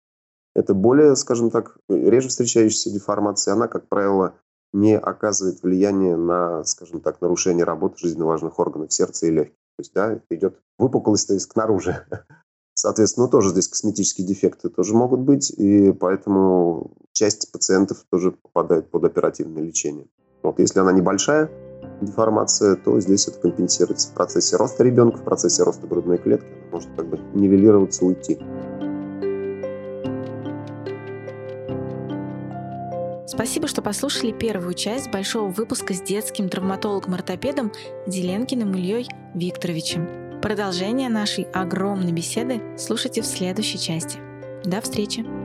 Это 0.55 0.73
более, 0.73 1.15
скажем 1.15 1.51
так, 1.51 1.77
реже 1.89 2.29
встречающаяся 2.29 2.91
деформация. 2.91 3.53
Она, 3.53 3.67
как 3.67 3.87
правило, 3.87 4.35
не 4.73 4.97
оказывает 4.97 5.63
влияния 5.63 6.15
на, 6.15 6.63
скажем 6.63 7.01
так, 7.01 7.21
нарушение 7.21 7.65
работы 7.65 7.97
жизненно 7.97 8.25
важных 8.25 8.59
органов 8.59 8.93
сердца 8.93 9.27
и 9.27 9.31
легких. 9.31 9.55
То 9.77 9.81
есть, 9.81 9.93
да, 9.93 10.21
идет 10.29 10.59
выпуклость, 10.77 11.27
то 11.27 11.33
есть 11.33 11.47
к 11.47 11.55
наружу. 11.55 11.93
Соответственно, 12.73 13.25
ну, 13.25 13.31
тоже 13.31 13.49
здесь 13.49 13.67
косметические 13.67 14.25
дефекты 14.25 14.69
тоже 14.69 14.93
могут 14.93 15.19
быть, 15.19 15.51
и 15.51 15.91
поэтому 15.91 16.93
часть 17.11 17.51
пациентов 17.51 18.05
тоже 18.09 18.31
попадает 18.31 18.89
под 18.89 19.03
оперативное 19.03 19.63
лечение. 19.63 20.07
Вот 20.43 20.59
если 20.59 20.79
она 20.79 20.93
небольшая 20.93 21.49
деформация, 22.01 22.77
то 22.77 22.99
здесь 23.01 23.27
это 23.27 23.39
компенсируется 23.39 24.09
в 24.09 24.13
процессе 24.13 24.55
роста 24.55 24.83
ребенка, 24.83 25.17
в 25.17 25.23
процессе 25.23 25.63
роста 25.63 25.87
грудной 25.87 26.17
клетки, 26.17 26.47
может 26.71 26.89
как 26.95 27.09
бы 27.09 27.19
нивелироваться, 27.33 28.05
уйти. 28.05 28.39
Спасибо, 33.31 33.67
что 33.67 33.83
послушали 33.83 34.31
первую 34.31 34.73
часть 34.73 35.11
большого 35.11 35.51
выпуска 35.51 35.93
с 35.93 36.01
детским 36.01 36.49
травматологом-ортопедом 36.49 37.71
Деленкиным 38.07 38.73
Ильей 38.73 39.07
Викторовичем. 39.35 40.41
Продолжение 40.41 41.09
нашей 41.09 41.43
огромной 41.43 42.11
беседы 42.11 42.59
слушайте 42.75 43.21
в 43.21 43.27
следующей 43.27 43.77
части. 43.77 44.17
До 44.63 44.81
встречи! 44.81 45.38